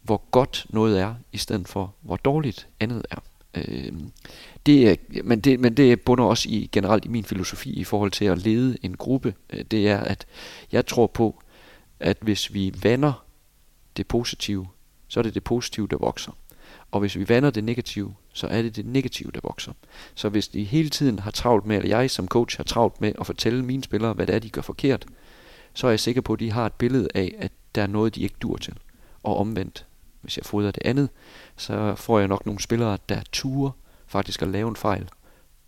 [0.02, 3.20] hvor godt noget er, i stedet for hvor dårligt andet er.
[3.56, 3.92] Øh,
[4.66, 8.12] det er men, det, men det bunder også i generelt i min filosofi i forhold
[8.12, 9.34] til at lede en gruppe.
[9.50, 10.26] Øh, det er, at
[10.72, 11.41] jeg tror på,
[12.02, 13.26] at hvis vi vander
[13.98, 14.68] det positive,
[15.08, 16.32] så er det det positive, der vokser.
[16.92, 19.74] Og hvis vi vander det negative, så er det det negative, der vokser.
[20.16, 23.14] Så hvis de hele tiden har travlt med, eller jeg som coach har travlt med
[23.20, 25.06] at fortælle mine spillere, hvad det er, de gør forkert,
[25.74, 28.16] så er jeg sikker på, at de har et billede af, at der er noget,
[28.16, 28.74] de ikke dur til.
[29.24, 29.86] Og omvendt,
[30.22, 31.10] hvis jeg fodrer det andet,
[31.58, 33.72] så får jeg nok nogle spillere, der turer
[34.08, 35.10] faktisk at lave en fejl,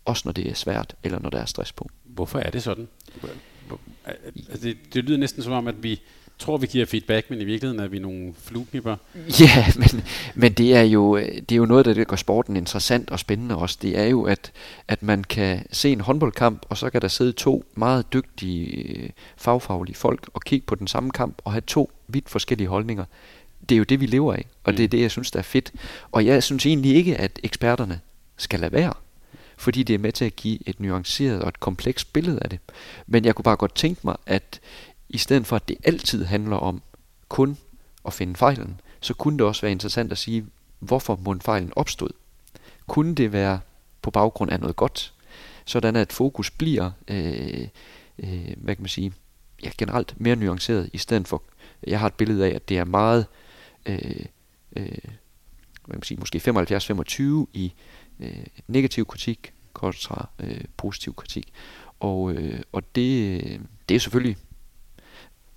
[0.06, 1.90] også når det er svært, eller når der er stress på.
[2.04, 2.88] Hvorfor er det sådan?
[4.36, 6.02] Altså det, det lyder næsten som om, at vi
[6.40, 8.96] tror, vi giver feedback, men i virkeligheden er vi nogle flueknipper.
[9.40, 10.04] Ja, men,
[10.36, 13.78] men det, er jo, det er jo noget, der gør sporten interessant og spændende også.
[13.82, 14.52] Det er jo, at,
[14.88, 19.10] at man kan se en håndboldkamp, og så kan der sidde to meget dygtige øh,
[19.38, 23.06] fagfaglige folk og kigge på den samme kamp og have to vidt forskellige holdninger.
[23.70, 24.78] Det er jo det, vi lever af, og mm.
[24.78, 25.72] det er det, jeg synes, der er fedt.
[26.12, 28.00] Og jeg synes egentlig ikke, at eksperterne
[28.38, 28.94] skal lade være
[29.58, 32.60] fordi det er med til at give et nuanceret og et komplekst billede af det.
[33.08, 34.60] Men jeg kunne bare godt tænke mig, at
[35.14, 36.82] i stedet for at det altid handler om
[37.30, 37.58] kun
[38.06, 40.46] at finde fejlen, så kunne det også være interessant at sige,
[40.80, 42.10] hvorfor mundfejlen opstod.
[42.88, 43.60] Kunne det være
[44.02, 45.14] på baggrund af noget godt,
[45.66, 47.68] sådan at fokus bliver, øh,
[48.20, 49.14] øh, hvad kan man sige,
[49.64, 51.44] ja, generelt mere nuanceret, i stedet for,
[51.88, 53.26] jeg har et billede af, at det er meget,
[53.86, 54.26] øh,
[54.76, 54.86] øh,
[55.86, 57.74] hvad kan man sige, måske 75-25 i
[58.20, 61.54] øh, negativ kritik kontra øh, positiv kritik.
[62.00, 63.60] Og, øh, og det, øh,
[63.90, 64.38] det er selvfølgelig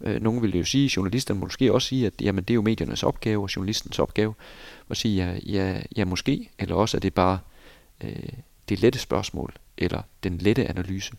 [0.01, 3.43] nogle vil jo sige, journalisterne måske også sige, at jamen, det er jo mediernes opgave
[3.43, 4.35] og journalistens opgave
[4.91, 7.39] at sige, ja, ja, ja måske, eller også er det bare
[8.05, 8.29] øh,
[8.69, 11.13] det lette spørgsmål, eller den lette analyse.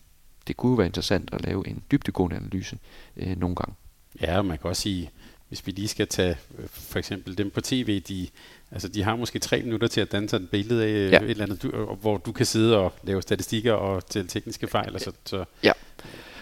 [0.46, 2.78] Det kunne være interessant at lave en dybdegående analyse
[3.16, 3.74] øh, nogle gange.
[4.20, 5.10] Ja, man kan også sige,
[5.48, 8.28] hvis vi lige skal tage øh, for eksempel dem på tv, de,
[8.70, 11.20] altså de har måske tre minutter til at danse et billede af øh, ja.
[11.20, 14.94] et eller andet, du, hvor du kan sidde og lave statistikker og til tekniske fejl.
[14.94, 15.44] Og så, så.
[15.62, 15.72] Ja,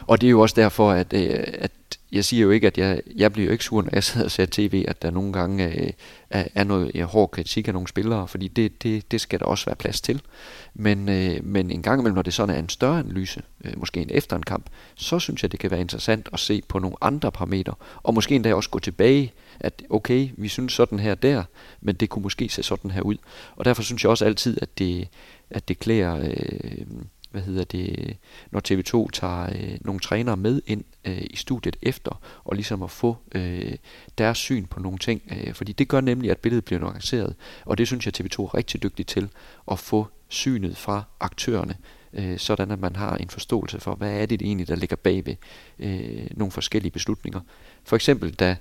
[0.07, 1.73] og det er jo også derfor, at, at
[2.13, 4.31] jeg siger jo ikke, at jeg, jeg bliver jo ikke sur, når jeg sidder og
[4.31, 5.91] ser tv, at der nogle gange øh,
[6.31, 9.47] er, er noget ja, hård kritik af nogle spillere, fordi det, det, det skal der
[9.47, 10.23] også være plads til.
[10.75, 14.01] Men, øh, men en gang imellem, når det sådan er en større analyse, øh, måske
[14.01, 16.97] en efter en kamp, så synes jeg, det kan være interessant at se på nogle
[17.01, 21.45] andre parametre, og måske endda også gå tilbage, at okay, vi synes sådan her der,
[21.81, 23.17] men det kunne måske se sådan her ud.
[23.57, 25.09] Og derfor synes jeg også altid, at det,
[25.51, 26.17] at det klæder...
[26.17, 26.87] Øh,
[27.31, 28.17] hvad hedder det,
[28.51, 32.91] når TV2 tager øh, nogle trænere med ind øh, i studiet efter, og ligesom at
[32.91, 33.75] få øh,
[34.19, 37.79] deres syn på nogle ting, øh, fordi det gør nemlig, at billedet bliver nuanceret, og
[37.79, 39.29] det synes jeg TV2 er rigtig dygtig til,
[39.71, 41.77] at få synet fra aktørerne,
[42.13, 45.27] øh, sådan at man har en forståelse for, hvad er det egentlig, der ligger bag
[45.27, 45.37] ved
[45.79, 47.41] øh, nogle forskellige beslutninger.
[47.85, 48.57] For eksempel da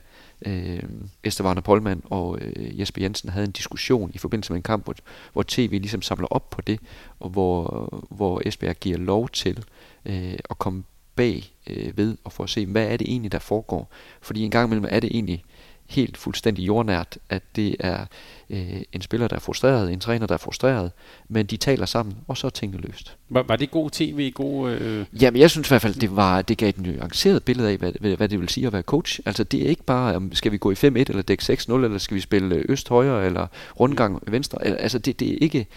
[0.46, 0.84] øh,
[1.24, 4.96] Estevana Polman og øh, Jesper Jensen havde en diskussion i forbindelse med en kamp, hvor,
[5.34, 6.80] hvor tv ligesom samler op på det,
[7.20, 9.64] og hvor, hvor Esbjerg giver lov til
[10.06, 10.84] øh, at komme
[11.16, 13.92] bag øh, ved og for at se, hvad er det egentlig, der foregår.
[14.22, 15.44] Fordi en gang imellem er det egentlig
[15.90, 18.06] helt fuldstændig jordnært, at det er
[18.50, 20.92] øh, en spiller, der er frustreret, en træner, der er frustreret,
[21.30, 23.18] men de taler sammen, og så er tingene løst.
[23.30, 24.32] Var, var det god tv?
[24.32, 25.06] God, øh...
[25.22, 28.18] Jamen, jeg synes i hvert fald, det, var, det gav et nuanceret billede af, hvad,
[28.18, 29.20] hvad det vil sige at være coach.
[29.26, 31.98] Altså, det er ikke bare, om skal vi gå i 5-1, eller dække 6-0, eller
[31.98, 33.48] skal vi spille øst højre, eller
[33.80, 34.66] rundgang venstre.
[34.66, 35.68] Altså, det, det, er ikke,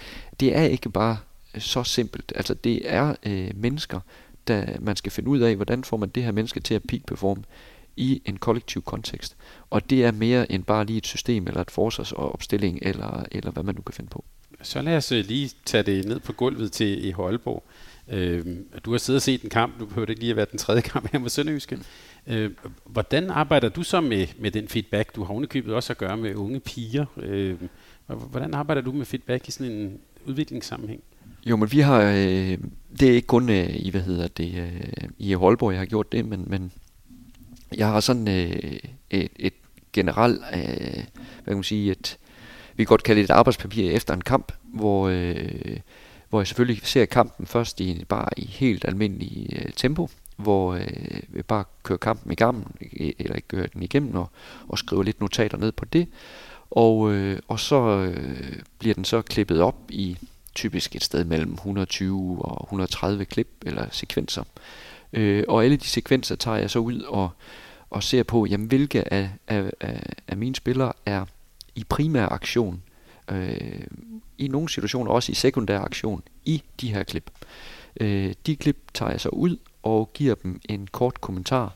[0.40, 1.16] det er ikke bare
[1.58, 2.32] så simpelt.
[2.36, 4.00] Altså, det er øh, mennesker,
[4.48, 7.00] der man skal finde ud af, hvordan får man det her menneske til at peak
[7.06, 7.44] perform
[7.98, 9.36] i en kollektiv kontekst.
[9.70, 13.62] Og det er mere end bare lige et system, eller et forsvarsopstilling, eller, eller hvad
[13.62, 14.24] man nu kan finde på.
[14.62, 17.64] Så lad os øh, lige tage det ned på gulvet til i Aalborg.
[18.08, 18.44] Øh,
[18.84, 20.82] du har siddet og set en kamp, du behøver ikke lige at være den tredje
[20.92, 21.78] kamp her med Sønderjyske.
[22.26, 22.50] Øh,
[22.84, 25.16] hvordan arbejder du så med, med den feedback?
[25.16, 27.06] Du har underkøbet også at gøre med unge piger.
[27.16, 27.56] Øh,
[28.06, 31.02] hvordan arbejder du med feedback i sådan en udviklingssammenhæng?
[31.46, 32.58] Jo, men vi har, øh,
[33.00, 36.12] det er ikke kun øh, i, hvad hedder det, øh, i Aalborg, jeg har gjort
[36.12, 36.72] det, men, men
[37.76, 38.78] jeg har sådan øh,
[39.10, 39.54] et, et
[39.92, 42.18] generelt, øh, hvad kan man sige, et,
[42.76, 45.76] vi kan godt kalde det et arbejdspapir efter en kamp, hvor, øh,
[46.28, 51.22] hvor jeg selvfølgelig ser kampen først i bare i helt almindelig øh, tempo, hvor øh,
[51.28, 52.76] vi bare kører kampen i gang,
[53.18, 54.30] eller ikke kører den igennem, og,
[54.68, 56.08] og skriver lidt notater ned på det.
[56.70, 60.16] Og, øh, og så øh, bliver den så klippet op i
[60.54, 64.42] typisk et sted mellem 120 og 130 klip eller sekvenser.
[64.42, 67.30] Øh, Øh, og alle de sekvenser tager jeg så ud og,
[67.90, 71.24] og ser på, jamen, hvilke af, af, af, af mine spillere er
[71.74, 72.82] i primær aktion,
[73.30, 73.80] øh,
[74.38, 77.30] i nogle situationer også i sekundær aktion, i de her klip.
[78.00, 81.74] Øh, de klip tager jeg så ud og giver dem en kort kommentar,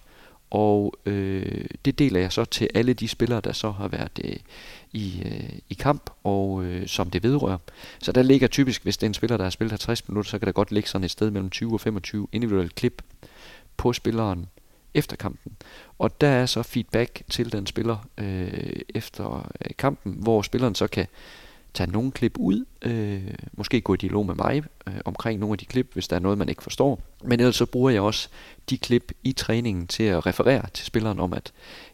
[0.51, 4.37] og øh, det deler jeg så til alle de spillere, der så har været øh,
[4.93, 7.59] i, øh, i kamp, og øh, som det vedrører.
[7.99, 10.38] Så der ligger typisk, hvis det er en spiller, der har spillet 50 minutter, så
[10.38, 13.03] kan der godt ligge sådan et sted mellem 20 og 25 individuelle klip
[13.76, 14.47] på spilleren
[14.95, 15.57] efter kampen.
[15.99, 20.86] Og der er så feedback til den spiller øh, efter øh, kampen, hvor spilleren så
[20.86, 21.07] kan
[21.74, 25.59] tage nogle klip ud, øh, måske gå i dialog med mig øh, omkring nogle af
[25.59, 27.01] de klip, hvis der er noget, man ikke forstår.
[27.24, 28.28] Men ellers så bruger jeg også
[28.70, 31.53] de klip i træningen til at referere til spilleren om, at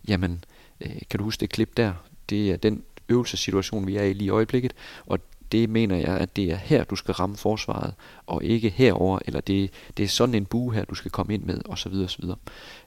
[0.08, 0.44] jamen,
[0.80, 1.92] øh, kan du huske det klip der?
[2.30, 4.72] Det er den øvelsessituation, vi er i lige i øjeblikket,
[5.06, 5.18] og
[5.52, 7.94] det mener jeg, at det er her, du skal ramme forsvaret,
[8.26, 11.42] og ikke herover, eller det, det er sådan en bue her, du skal komme ind
[11.42, 11.92] med, osv.
[11.92, 12.24] osv.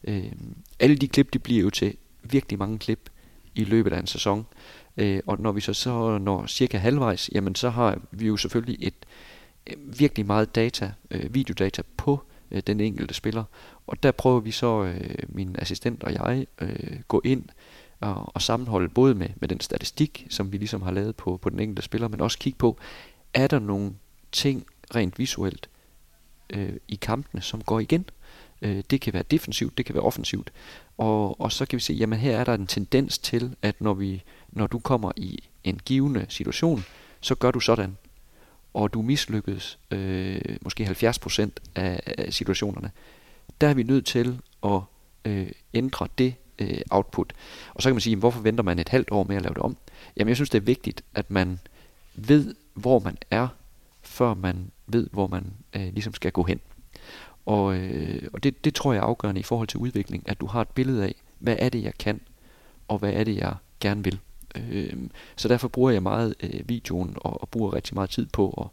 [0.04, 0.32] Øh,
[0.80, 3.10] alle de klip, de bliver jo til virkelig mange klip
[3.56, 4.46] i løbet af en sæson,
[4.98, 8.88] øh, og når vi så, så når cirka halvvejs, jamen så har vi jo selvfølgelig
[8.88, 9.06] et
[9.68, 13.44] øh, virkelig meget data, øh, videodata på øh, den enkelte spiller,
[13.88, 17.44] og der prøver vi så, øh, min assistent og jeg, øh, gå ind
[18.02, 21.50] og, og sammenholde både med, med den statistik, som vi ligesom har lavet på, på
[21.50, 22.78] den enkelte spiller, men også kigge på,
[23.34, 23.94] er der nogle
[24.32, 25.70] ting rent visuelt
[26.50, 28.06] øh, i kampene, som går igen.
[28.62, 30.52] Øh, det kan være defensivt, det kan være offensivt.
[30.98, 33.94] Og, og så kan vi se, jamen her er der en tendens til, at når,
[33.94, 36.84] vi, når du kommer i en givende situation,
[37.22, 37.98] så gør du sådan.
[38.74, 42.92] Og du mislykkedes øh, måske 70% af, af situationerne.
[43.62, 44.82] Der er vi nødt til at
[45.26, 47.34] øh, ændre det øh, output.
[47.74, 49.64] Og så kan man sige, hvorfor venter man et halvt år med at lave det
[49.64, 49.78] om?
[50.18, 51.60] Jamen jeg synes, det er vigtigt, at man
[52.16, 53.48] ved, hvor man er,
[54.02, 56.60] før man ved, hvor man øh, ligesom skal gå hen.
[57.46, 60.46] Og, øh, og det, det tror jeg er afgørende i forhold til udvikling, at du
[60.46, 62.22] har et billede af, hvad er det, jeg kan,
[62.88, 64.20] og hvad er det, jeg gerne vil.
[64.56, 64.98] Øh,
[65.36, 68.72] så derfor bruger jeg meget øh, videoen, og, og bruger rigtig meget tid på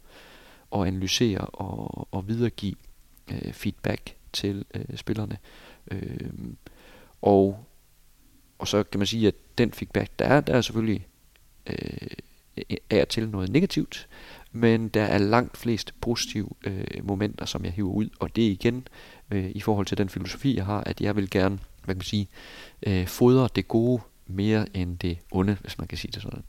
[0.73, 2.75] at, at analysere og, og videregive
[3.31, 5.37] øh, feedback til øh, spillerne.
[5.91, 6.29] Øh,
[7.21, 7.65] og
[8.59, 11.07] og så kan man sige, at den feedback, der er, der er selvfølgelig
[11.67, 12.07] øh,
[12.89, 14.07] er til noget negativt,
[14.51, 18.51] men der er langt flest positive øh, momenter, som jeg hiver ud, og det er
[18.51, 18.87] igen
[19.31, 22.01] øh, i forhold til den filosofi, jeg har, at jeg vil gerne, hvad kan man
[22.01, 22.27] sige,
[22.83, 26.43] øh, fodre det gode mere end det onde, hvis man kan sige det sådan.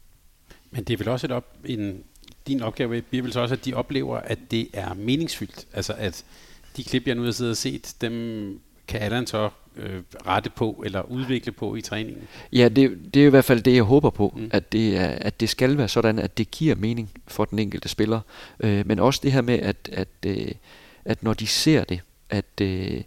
[0.71, 2.05] Men det er vel også et op, en,
[2.47, 5.67] din opgave bliver vel så også, at de oplever, at det er meningsfyldt.
[5.73, 6.25] Altså at
[6.77, 9.51] de klip, jeg nu har siddet og set, dem kan Allan så
[9.81, 12.23] øh, rette på eller udvikle på i træningen?
[12.53, 14.51] Ja, det, det er i hvert fald det, jeg håber på, mm.
[14.53, 17.89] at, det er, at det skal være sådan, at det giver mening for den enkelte
[17.89, 18.21] spiller.
[18.61, 20.53] Øh, men også det her med, at, at, øh,
[21.05, 22.01] at når de ser det,
[22.31, 23.03] at øh,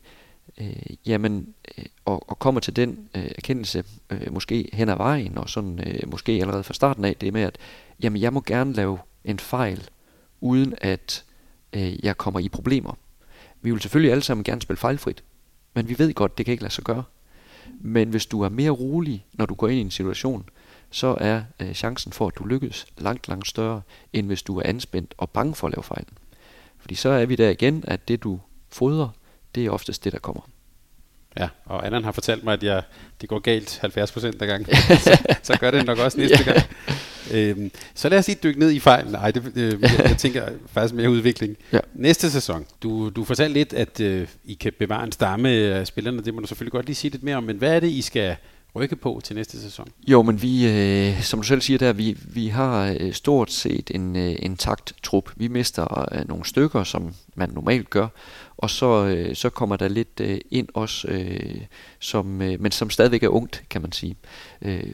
[0.57, 5.37] øh, jamen, øh, og, og kommer til den øh, erkendelse, øh, måske hen ad vejen,
[5.37, 7.57] og sådan øh, måske allerede fra starten af, det med, at
[8.03, 9.89] jamen, jeg må gerne lave en fejl,
[10.41, 11.23] uden at
[11.73, 12.97] øh, jeg kommer i problemer.
[13.61, 15.23] Vi vil selvfølgelig alle sammen gerne spille fejlfrit,
[15.73, 17.03] men vi ved godt, det kan ikke lade sig gøre.
[17.79, 20.49] Men hvis du er mere rolig, når du går ind i en situation,
[20.91, 23.81] så er øh, chancen for, at du lykkes langt, langt større,
[24.13, 26.05] end hvis du er anspændt og bange for at lave fejl.
[26.79, 29.09] Fordi så er vi der igen, at det du fodrer,
[29.55, 30.41] det er oftest det, der kommer.
[31.37, 32.83] Ja, og Allan har fortalt mig, at jeg,
[33.21, 34.75] det går galt 70 procent af gangen.
[35.05, 36.51] så, så gør det nok også næste ja.
[36.51, 36.65] gang.
[37.31, 39.11] Øhm, så lad os lige dykke ned i fejlen.
[39.11, 41.57] Nej, det, øh, jeg, jeg tænker faktisk mere udvikling.
[41.71, 41.79] Ja.
[41.93, 42.65] Næste sæson.
[42.83, 46.21] Du, du fortalte lidt, at øh, I kan bevare en stamme af spillerne.
[46.21, 47.43] Det må du selvfølgelig godt lige sige lidt mere om.
[47.43, 48.35] Men hvad er det, I skal
[48.75, 49.87] rykke på til næste sæson?
[50.07, 53.91] Jo, men vi, øh, som du selv siger der, vi, vi har øh, stort set
[53.95, 55.31] en øh, intakt trup.
[55.35, 58.07] Vi mister øh, nogle stykker, som man normalt gør,
[58.57, 61.61] og så, øh, så kommer der lidt øh, ind også, øh,
[61.99, 64.15] som, øh, men som stadigvæk er ungt, kan man sige.
[64.61, 64.93] Øh,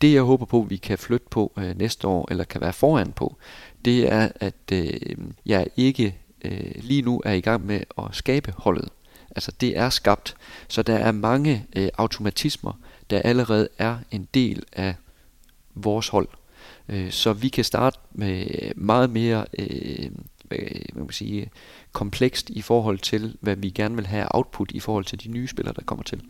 [0.00, 3.12] det jeg håber på, vi kan flytte på øh, næste år, eller kan være foran
[3.12, 3.36] på,
[3.84, 5.00] det er, at øh,
[5.46, 8.88] jeg ikke øh, lige nu er i gang med at skabe holdet.
[9.36, 10.34] Altså det er skabt,
[10.68, 12.72] så der er mange øh, automatismer,
[13.10, 14.94] der allerede er en del af
[15.74, 16.28] vores hold.
[16.88, 18.46] Øh, så vi kan starte med
[18.76, 20.10] meget mere øh,
[20.50, 21.50] hvad man sige,
[21.92, 25.48] komplekst i forhold til, hvad vi gerne vil have output i forhold til de nye
[25.48, 26.22] spillere, der kommer til.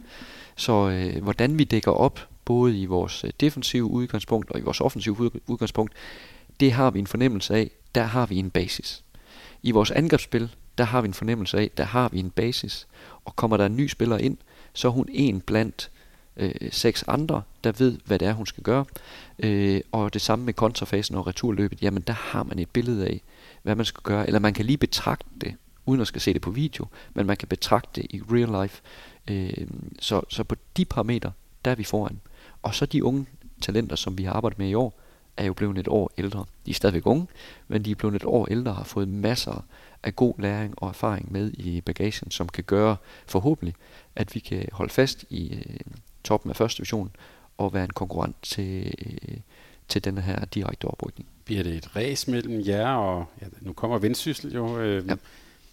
[0.56, 4.80] Så øh, hvordan vi dækker op, både i vores øh, defensive udgangspunkt og i vores
[4.80, 5.92] offensive udgangspunkt,
[6.60, 9.04] det har vi en fornemmelse af, der har vi en basis.
[9.62, 12.86] I vores angrebsspil, der har vi en fornemmelse af, der har vi en basis.
[13.24, 14.36] Og kommer der en ny spiller ind,
[14.72, 15.90] så er hun en blandt
[16.40, 18.84] øh, seks andre, der ved, hvad det er, hun skal gøre.
[19.38, 23.22] Øh, og det samme med kontrafasen og returløbet, jamen der har man et billede af,
[23.62, 24.26] hvad man skal gøre.
[24.26, 25.54] Eller man kan lige betragte det,
[25.86, 28.82] uden at skal se det på video, men man kan betragte det i real life.
[29.30, 29.66] Øh,
[29.98, 31.32] så, så på de parametre,
[31.64, 32.20] der er vi foran.
[32.62, 33.26] Og så de unge
[33.60, 35.00] talenter, som vi har arbejdet med i år,
[35.36, 36.44] er jo blevet et år ældre.
[36.66, 37.26] De er stadigvæk unge,
[37.68, 39.64] men de er blevet et år ældre og har fået masser
[40.02, 43.74] af god læring og erfaring med i bagagen, som kan gøre forhåbentlig,
[44.16, 45.80] at vi kan holde fast i øh,
[46.24, 47.10] toppen af første division
[47.58, 49.36] og være en konkurrent til, øh,
[49.88, 51.28] til den her direkte oprykning.
[51.44, 55.14] Bliver det et race mellem jer og, ja, nu kommer Vendsyssel jo, øh, ja.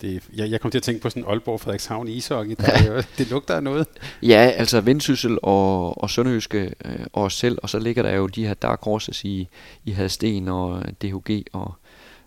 [0.01, 2.55] Det, jeg, jeg kom til at tænke på sådan Aalborg Frederikshavn ishockey.
[2.59, 3.87] Der, jo, det lugter af noget.
[4.23, 8.27] Ja, altså Vendsyssel og, og Sønderjyske øh, og os selv, og så ligger der jo
[8.27, 9.47] de her dark horses i,
[9.85, 11.73] i Hadsten og DHG og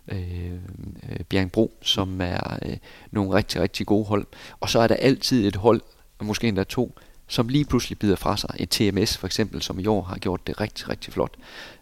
[0.08, 2.76] øh, øh, Bjergbro, som er øh,
[3.10, 4.26] nogle rigtig, rigtig gode hold.
[4.60, 5.80] Og så er der altid et hold,
[6.20, 6.98] måske endda to,
[7.30, 8.54] som lige pludselig bider fra sig.
[8.58, 11.34] Et TMS for eksempel, som i år har gjort det rigtig, rigtig flot.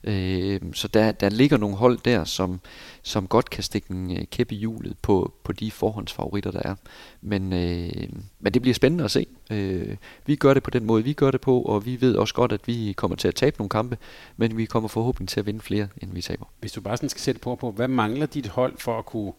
[0.05, 2.61] Øh, så der, der ligger nogle hold der, som,
[3.03, 6.75] som godt kan stikke en øh, kæppe i hjulet på, på de forhåndsfavoritter, der er.
[7.21, 8.09] Men, øh,
[8.41, 9.27] men det bliver spændende at se.
[9.51, 9.97] Øh,
[10.27, 12.53] vi gør det på den måde, vi gør det på, og vi ved også godt,
[12.53, 13.99] at vi kommer til at tabe nogle kampe,
[14.37, 16.47] men vi kommer forhåbentlig til at vinde flere, end vi taber.
[16.61, 19.33] Hvis du bare sådan skal sætte på på, hvad mangler dit hold for at kunne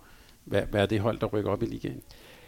[0.45, 2.01] være det hold, der rykker op i ligaen?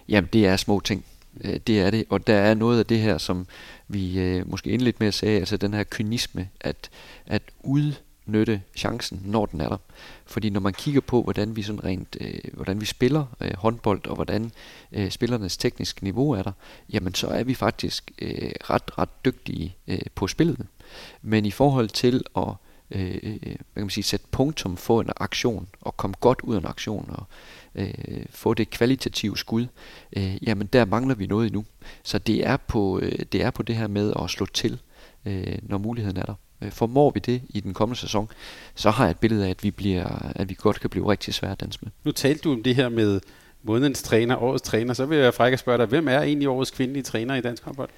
[0.09, 1.05] Jamen, det er små ting.
[1.43, 3.47] Øh, det er det, og der er noget af det her, som
[3.87, 6.89] vi øh, måske indledt med at sige, altså den her kynisme, at,
[7.25, 9.77] at udnytte chancen, når den er der.
[10.25, 14.07] Fordi når man kigger på, hvordan vi sådan rent, øh, hvordan vi spiller øh, håndbold,
[14.07, 14.51] og hvordan
[14.91, 16.51] øh, spillernes tekniske niveau er der,
[16.89, 20.67] jamen så er vi faktisk øh, ret, ret dygtige øh, på spillet.
[21.21, 22.53] Men i forhold til at
[22.91, 26.41] øh, øh, øh hvad kan man sige, sætte punktum for en aktion, og komme godt
[26.41, 27.23] ud af en aktion, og
[27.75, 29.67] øh, få det kvalitative skud,
[30.17, 31.65] øh, jamen der mangler vi noget endnu.
[32.03, 34.79] Så det er på, øh, det, er på det her med at slå til,
[35.25, 36.33] øh, når muligheden er der.
[36.61, 38.29] Øh, formår vi det i den kommende sæson,
[38.75, 41.33] så har jeg et billede af, at vi, bliver, at vi godt kan blive rigtig
[41.33, 41.91] svære at danse med.
[42.03, 43.21] Nu talte du om det her med
[43.63, 47.03] månedens træner, årets træner, så vil jeg frække spørge dig, hvem er egentlig årets kvindelige
[47.03, 47.89] træner i dansk håndbold?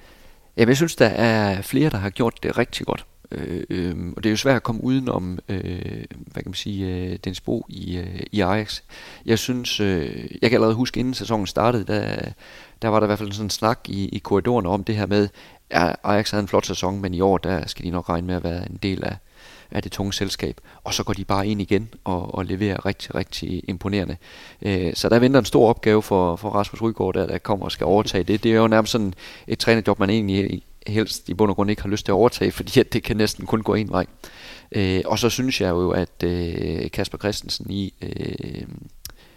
[0.56, 3.06] Jamen, jeg synes, der er flere, der har gjort det rigtig godt.
[3.30, 6.86] Øh, øh, og det er jo svært at komme udenom, øh, hvad kan man sige,
[6.86, 8.80] øh, den spor i, øh, i Ajax.
[9.26, 12.16] Jeg synes, øh, jeg kan allerede huske, inden sæsonen startede, der,
[12.82, 15.06] der var der i hvert fald sådan en snak i, i korridoren om det her
[15.06, 15.28] med,
[15.70, 18.34] at Ajax havde en flot sæson, men i år, der skal de nok regne med
[18.34, 19.16] at være en del af,
[19.70, 20.60] af det tunge selskab.
[20.84, 24.16] Og så går de bare ind igen og, og leverer rigtig, rigtig imponerende.
[24.62, 27.72] Øh, så der venter en stor opgave for, for Rasmus Rygaard, der, der kommer og
[27.72, 28.42] skal overtage det.
[28.42, 29.14] Det er jo nærmest sådan
[29.46, 32.52] et trænerjob, man egentlig helst i bund og grund ikke har lyst til at overtage,
[32.52, 34.06] fordi at det kan næsten kun gå en vej.
[34.72, 38.66] Øh, og så synes jeg jo, at øh, Kasper Christensen i øh,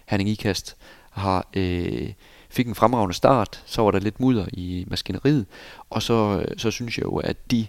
[0.06, 0.76] Herning Ikast
[1.10, 2.12] har, øh,
[2.50, 5.46] fik en fremragende start, så var der lidt mudder i maskineriet,
[5.90, 7.66] og så, øh, så synes jeg jo, at de,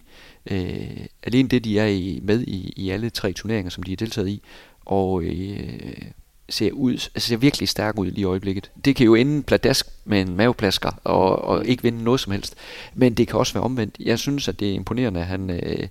[0.52, 3.98] øh, alene det de er i, med i, i alle tre turneringer, som de er
[3.98, 4.42] deltaget i,
[4.86, 6.02] og øh,
[6.50, 8.72] ser, ud, altså ser virkelig stærk ud lige i øjeblikket.
[8.86, 12.56] Det kan jo ende pladask med en maveplasker og, og ikke vinde noget som helst.
[12.93, 13.95] Men det kan også være omvendt.
[14.00, 15.88] Jeg synes, at det er imponerende, at han, øh,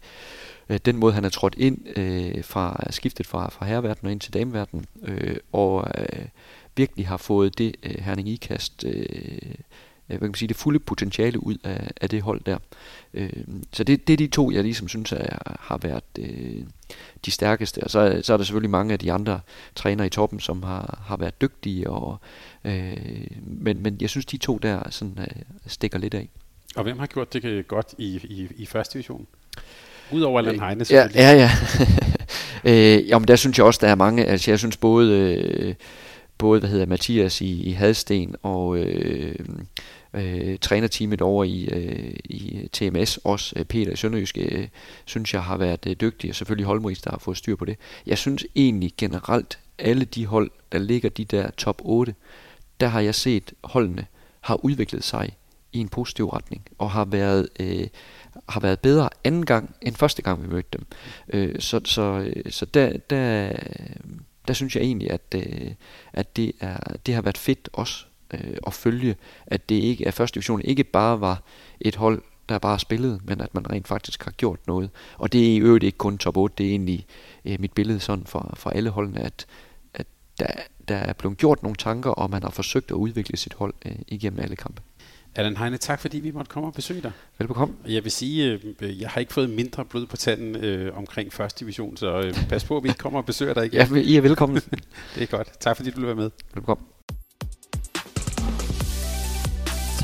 [0.69, 4.21] øh den måde, han er trådt ind øh, fra skiftet fra, fra herreverdenen og ind
[4.21, 6.27] til dameverdenen, øh, og øh,
[6.77, 9.55] virkelig har fået det øh, Herning Ikast øh,
[10.09, 12.59] hvad kan man sige, det fulde potentiale ud af, af det hold der.
[13.15, 13.31] Øh,
[13.73, 16.63] så det, det er de to, jeg ligesom synes er, har været øh,
[17.25, 17.85] de stærkeste.
[17.85, 19.41] Og så, så er der selvfølgelig mange af de andre
[19.75, 21.91] trænere i toppen, som har, har været dygtige.
[21.91, 22.21] Og,
[22.65, 22.97] øh,
[23.47, 26.29] men, men jeg synes, de to der sådan, øh, stikker lidt af.
[26.77, 29.27] Og hvem har gjort det godt i, i, i første division?
[30.13, 31.33] Udover Allan Heine Ja, ja.
[31.33, 31.51] ja.
[32.99, 34.25] øh, jamen der synes jeg også, der er mange.
[34.25, 35.35] Altså jeg synes både...
[35.35, 35.75] Øh,
[36.39, 39.35] både hvad hedder Mathias i, i Hadsten og øh,
[40.15, 44.69] øh, trænerteamet over i, øh, i TMS, også øh, Peter i Sønderjysk, øh,
[45.05, 47.77] synes jeg har været øh, dygtig, og selvfølgelig Holmris, der har fået styr på det.
[48.07, 52.15] Jeg synes egentlig generelt, alle de hold, der ligger de der top 8,
[52.81, 54.07] der har jeg set holdene
[54.41, 55.37] har udviklet sig
[55.73, 57.87] i en positiv retning, og har været, øh,
[58.49, 60.87] har været bedre anden gang end første gang, vi mødte dem.
[61.29, 63.53] Øh, så så, øh, så der, der,
[64.49, 65.71] der synes jeg egentlig, at, øh,
[66.13, 68.05] at det, er, det har været fedt også
[68.35, 69.17] øh, at følge,
[69.47, 71.43] at det ikke er første division ikke bare var
[71.81, 74.91] et hold, der bare spillede, men at man rent faktisk har gjort noget.
[75.19, 77.07] Og det er i øvrigt ikke kun top 8, det er egentlig
[77.45, 79.47] øh, mit billede sådan for, for alle holdene, at,
[79.95, 80.07] at
[80.41, 80.47] der,
[80.89, 83.93] der er blevet gjort nogle tanker, og man har forsøgt at udvikle sit hold øh,
[84.09, 84.83] igennem alle kampe.
[85.35, 87.13] Allan Heine, tak fordi vi måtte komme og besøge dig.
[87.39, 87.75] Velbekomme.
[87.89, 91.61] Jeg vil sige, øh, jeg har ikke fået mindre blod på tanden øh, omkring første
[91.61, 93.97] division, så øh, pas på, at vi ikke kommer og besøger dig igen.
[93.97, 94.57] ja, I er velkommen.
[95.15, 95.61] det er godt.
[95.61, 96.31] Tak fordi du vil være med.
[96.55, 96.85] Velbekomme.